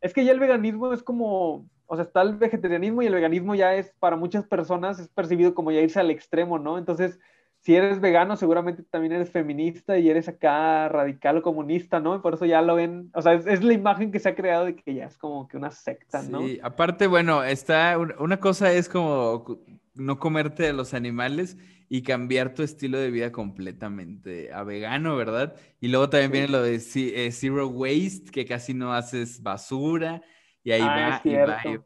[0.00, 3.54] es que ya el veganismo es como o sea, está el vegetarianismo y el veganismo
[3.54, 6.76] ya es, para muchas personas, es percibido como ya irse al extremo, ¿no?
[6.76, 7.18] Entonces,
[7.60, 12.16] si eres vegano, seguramente también eres feminista y eres acá radical o comunista, ¿no?
[12.16, 14.66] Y por eso ya lo ven, o sea, es, la imagen que se ha creado
[14.66, 16.40] de que ya es como que una secta, ¿no?
[16.40, 19.60] Sí, aparte, bueno, está, una cosa es como
[19.94, 21.56] no comerte de los animales
[21.88, 25.56] y cambiar tu estilo de vida completamente a vegano, ¿verdad?
[25.80, 30.22] Y luego también viene lo de eh, zero waste, que casi no haces basura
[30.62, 31.84] y ahí ah, va, y va, y va,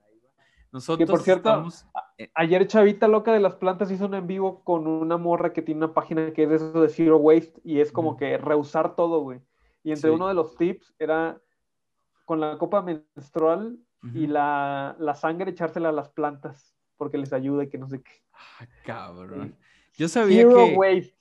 [0.72, 1.68] Nosotros que por cierto,
[2.34, 5.84] ayer Chavita Loca de las Plantas hizo un en vivo con una morra que tiene
[5.84, 9.40] una página que es eso de Zero Waste y es como que reusar todo, güey.
[9.82, 11.40] Y entre uno de los tips era
[12.24, 13.78] con la copa menstrual
[14.14, 18.12] y la, sangre echársela a las plantas porque les ayuda y que no sé qué.
[18.32, 19.56] Ah, cabrón.
[19.94, 21.12] Yo sabía que,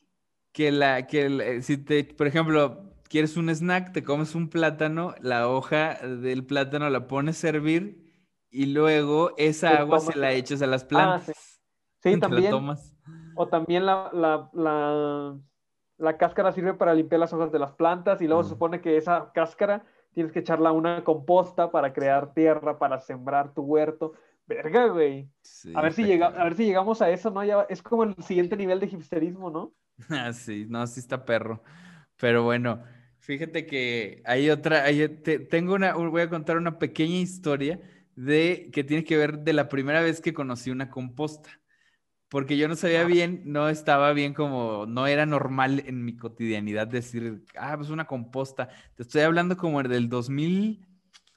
[0.51, 5.49] que la, que si te, por ejemplo, quieres un snack, te comes un plátano, la
[5.49, 8.10] hoja del plátano la pones a hervir
[8.51, 11.61] y luego esa agua se la echas a las ah, plantas.
[12.03, 12.19] sí.
[12.19, 12.53] también.
[13.35, 14.11] O también la,
[15.97, 18.97] la, cáscara sirve para limpiar las hojas de las plantas y luego se supone que
[18.97, 24.13] esa cáscara tienes que echarla a una composta para crear tierra, para sembrar tu huerto.
[24.45, 25.29] Verga, güey.
[25.73, 27.43] a, ver si llega, a ver si llegamos a eso, ¿no?
[27.45, 29.73] Ya, es como el siguiente nivel de hipsterismo, ¿no?
[30.09, 31.61] Ah, sí, no, sí está perro.
[32.17, 32.81] Pero bueno,
[33.21, 34.85] Fíjate que hay otra,
[35.51, 37.79] tengo una, voy a contar una pequeña historia
[38.15, 41.49] de que tiene que ver de la primera vez que conocí una composta.
[42.29, 46.87] Porque yo no sabía bien, no estaba bien como, no era normal en mi cotidianidad
[46.87, 48.69] decir, ah, pues una composta.
[48.95, 50.87] Te estoy hablando como del 2000,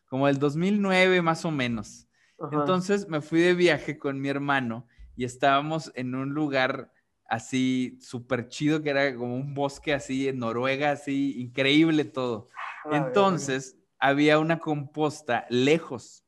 [0.06, 2.06] como del 2009 más o menos.
[2.52, 6.92] Entonces me fui de viaje con mi hermano y estábamos en un lugar
[7.28, 12.48] así súper chido, que era como un bosque así en Noruega, así increíble todo.
[12.84, 16.23] Ah, Entonces, había una composta lejos,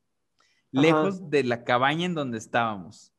[0.71, 3.13] lejos de la cabaña en donde estábamos.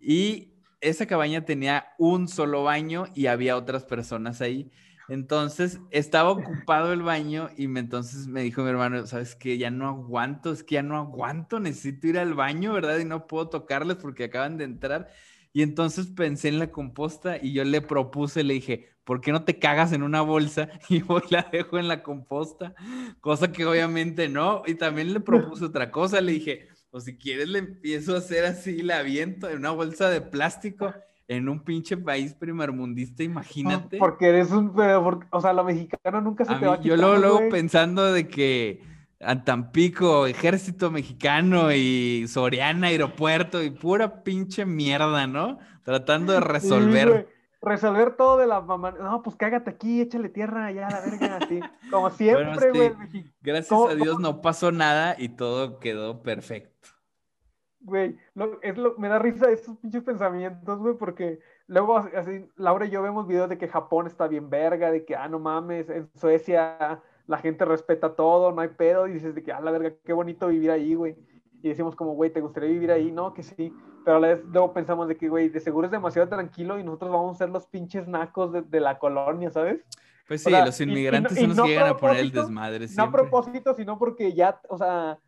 [0.00, 4.70] Y esa cabaña tenía un solo baño y había otras personas ahí.
[5.08, 9.70] Entonces estaba ocupado el baño y me, entonces me dijo mi hermano, sabes que ya
[9.70, 12.98] no aguanto, es que ya no aguanto, necesito ir al baño, ¿verdad?
[12.98, 15.08] Y no puedo tocarles porque acaban de entrar.
[15.52, 19.44] Y entonces pensé en la composta y yo le propuse, le dije, ¿por qué no
[19.44, 22.74] te cagas en una bolsa y voy la dejo en la composta?
[23.20, 24.62] Cosa que obviamente no.
[24.66, 28.44] Y también le propuse otra cosa, le dije, o si quieres le empiezo a hacer
[28.44, 30.94] así, la aviento en una bolsa de plástico
[31.26, 33.96] en un pinche país primermundista, imagínate.
[33.96, 34.72] Porque eres un,
[35.30, 38.82] o sea, lo mexicano nunca se te va a Yo luego, luego pensando de que
[39.20, 45.58] a Tampico, ejército mexicano y Soriana, aeropuerto y pura pinche mierda, ¿no?
[45.84, 47.28] Tratando de resolver.
[47.62, 48.90] resolver todo de la mamá.
[48.90, 51.60] No, pues cágate aquí, échale tierra ya a la verga, así.
[51.90, 53.32] Como siempre, güey.
[53.40, 56.71] gracias a Dios no pasó nada y todo quedó perfecto.
[57.84, 58.16] Güey,
[58.62, 63.02] es lo, me da risa esos pinches pensamientos, güey, porque luego así, Laura y yo
[63.02, 67.02] vemos videos de que Japón está bien verga, de que, ah, no mames, en Suecia
[67.26, 70.12] la gente respeta todo, no hay pedo, y dices de que, ah, la verga, qué
[70.12, 71.16] bonito vivir ahí, güey.
[71.62, 73.12] Y decimos como, güey, ¿te gustaría vivir ahí?
[73.12, 73.72] No, que sí.
[74.04, 76.84] Pero a la vez luego pensamos de que, güey, de seguro es demasiado tranquilo y
[76.84, 79.80] nosotros vamos a ser los pinches nacos de, la colonia, ¿sabes?
[80.26, 83.98] Pues sí, los inmigrantes se nos llegan a poner el desmadre No a propósito, sino
[83.98, 85.18] porque ya, o sea,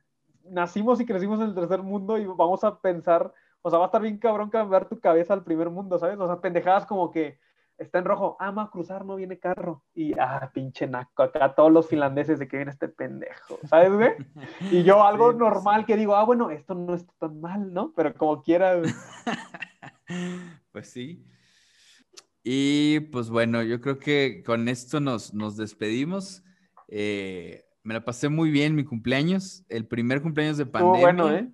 [0.50, 3.32] nacimos y crecimos en el tercer mundo y vamos a pensar,
[3.62, 6.18] o sea, va a estar bien cabrón cambiar tu cabeza al primer mundo, ¿sabes?
[6.18, 7.38] O sea, pendejadas como que
[7.78, 9.82] está en rojo, ama ah, cruzar, no viene carro.
[9.94, 14.12] Y, ah, pinche naco, acá todos los finlandeses de que viene este pendejo, ¿sabes, güey?
[14.70, 17.92] Y yo algo normal que digo, ah, bueno, esto no está tan mal, ¿no?
[17.96, 18.80] Pero como quiera,
[20.72, 21.24] Pues sí.
[22.42, 26.44] Y pues bueno, yo creo que con esto nos, nos despedimos.
[26.88, 31.00] Eh, me la pasé muy bien mi cumpleaños, el primer cumpleaños de pandemia.
[31.00, 31.48] bueno, ¿eh?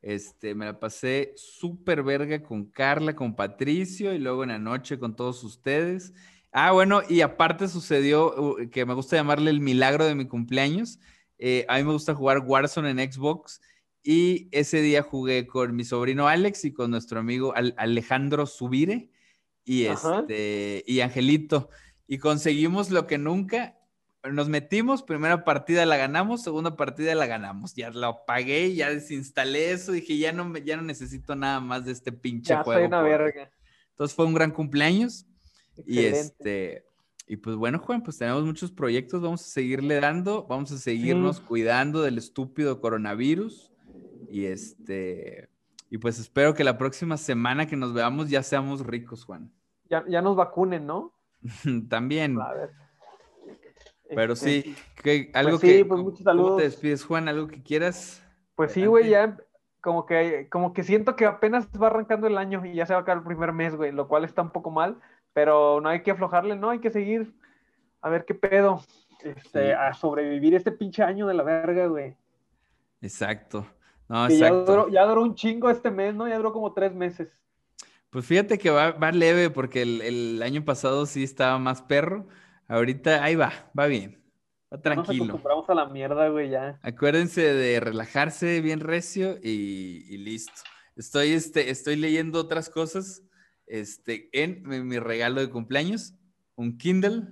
[0.00, 4.98] Este, me la pasé súper verga con Carla, con Patricio y luego en la noche
[4.98, 6.12] con todos ustedes.
[6.52, 10.98] Ah, bueno, y aparte sucedió uh, que me gusta llamarle el milagro de mi cumpleaños.
[11.38, 13.60] Eh, a mí me gusta jugar Warzone en Xbox
[14.02, 19.10] y ese día jugué con mi sobrino Alex y con nuestro amigo Alejandro Subire
[19.64, 21.68] y, este, y Angelito.
[22.06, 23.78] Y conseguimos lo que nunca
[24.32, 27.74] nos metimos, primera partida la ganamos, segunda partida la ganamos.
[27.74, 31.92] Ya lo apagué, ya desinstalé eso, dije, ya no, ya no necesito nada más de
[31.92, 32.80] este pinche juego.
[32.80, 33.50] Soy una verga.
[33.90, 35.26] Entonces fue un gran cumpleaños.
[35.86, 36.84] Y este,
[37.26, 41.40] y pues bueno, Juan, pues tenemos muchos proyectos, vamos a seguirle dando, vamos a seguirnos
[41.40, 43.72] cuidando del estúpido coronavirus.
[44.30, 45.48] Y este,
[45.90, 49.52] y pues espero que la próxima semana que nos veamos ya seamos ricos, Juan.
[49.90, 51.12] Ya, ya nos vacunen, ¿no?
[51.88, 52.40] También.
[52.40, 52.83] A ver.
[54.08, 55.84] Pero sí, este, que, algo pues que.
[55.84, 56.48] Pues muchos saludos.
[56.50, 57.28] ¿Cómo te despides, Juan?
[57.28, 58.22] ¿Algo que quieras?
[58.54, 59.36] Pues sí, güey, ya
[59.80, 63.00] como que, como que siento que apenas va arrancando el año y ya se va
[63.00, 64.98] a acabar el primer mes, güey, lo cual está un poco mal,
[65.34, 67.34] pero no hay que aflojarle, no, hay que seguir
[68.00, 68.82] a ver qué pedo,
[69.22, 72.16] este, a sobrevivir este pinche año de la verga, güey.
[73.02, 73.66] Exacto.
[74.08, 76.28] No, Ya, duró, ya duró un chingo este mes, ¿no?
[76.28, 77.42] Ya duró como tres meses.
[78.08, 82.26] Pues fíjate que va, va leve porque el, el, año pasado sí estaba más perro.
[82.74, 84.20] Ahorita ahí va, va bien.
[84.72, 85.26] Va tranquilo.
[85.26, 86.80] Nos acostumbramos a la mierda, güey, ya.
[86.82, 90.60] Acuérdense de relajarse bien recio y, y, listo.
[90.96, 93.22] Estoy, este, estoy leyendo otras cosas
[93.68, 96.14] este, en mi, mi regalo de cumpleaños,
[96.56, 97.28] un Kindle.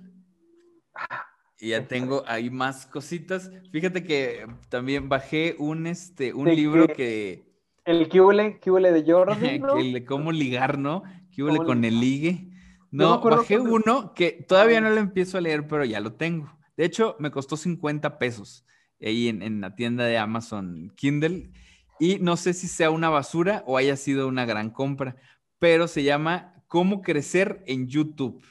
[1.59, 3.51] Y ya tengo ahí más cositas.
[3.69, 7.43] Fíjate que también bajé un, este, un libro que...
[7.83, 8.59] El Cubole,
[8.93, 9.77] de Jordan, ¿no?
[9.77, 11.03] el cómo ligar, ¿no?
[11.35, 12.52] Cubole con el ligue.
[12.93, 16.57] No, bajé uno que todavía no lo empiezo a leer, pero ya lo tengo.
[16.77, 18.65] De hecho, me costó 50 pesos
[19.01, 21.51] ahí en, en, la tienda de Amazon Kindle.
[21.99, 25.15] Y no sé si sea una basura o haya sido una gran compra,
[25.59, 28.43] pero se llama Cómo crecer en YouTube.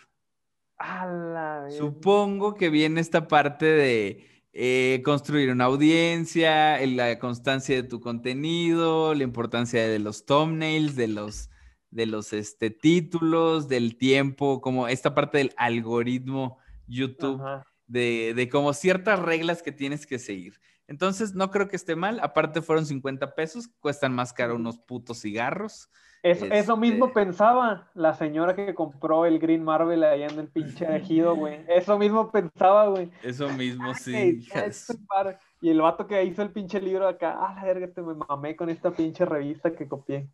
[1.71, 9.15] Supongo que viene esta parte de eh, construir una audiencia, la constancia de tu contenido,
[9.15, 11.51] la importancia de los thumbnails, de los,
[11.93, 17.41] de los este, títulos, del tiempo, como esta parte del algoritmo YouTube,
[17.87, 20.59] de, de como ciertas reglas que tienes que seguir.
[20.89, 22.19] Entonces, no creo que esté mal.
[22.21, 25.89] Aparte, fueron 50 pesos, cuestan más caro unos putos cigarros.
[26.23, 30.85] Eso, mismo este pensaba la señora que compró el Green Marvel allá en el pinche
[30.97, 31.65] ejido, güey.
[31.69, 33.11] Eso mismo pensaba, güey.
[33.23, 34.47] Eso mismo, sí.
[35.63, 38.57] Y el vato que hizo el pinche libro acá, ah, la verga, te me mamé
[38.57, 40.29] con esta pinche revista que copié.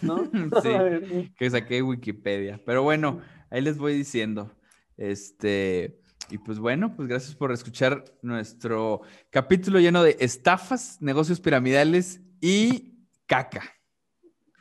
[0.00, 0.24] ¿No?
[0.62, 2.60] sí, que saqué Wikipedia.
[2.64, 3.20] Pero bueno,
[3.50, 4.50] ahí les voy diciendo.
[4.96, 6.00] Este.
[6.30, 13.06] Y pues bueno, pues gracias por escuchar nuestro capítulo lleno de estafas, negocios piramidales y
[13.26, 13.62] caca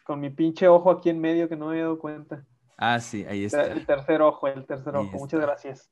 [0.08, 2.46] con mi pinche ojo aquí en medio que no me había dado cuenta.
[2.78, 3.66] Ah, sí, ahí está.
[3.66, 5.18] El tercer ojo, el tercer ojo.
[5.18, 5.92] Muchas gracias.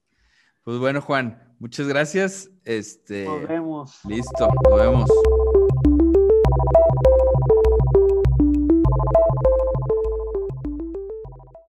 [0.66, 2.50] Pues bueno, Juan, muchas gracias.
[2.64, 4.00] Este, nos vemos.
[4.04, 5.10] Listo, nos vemos.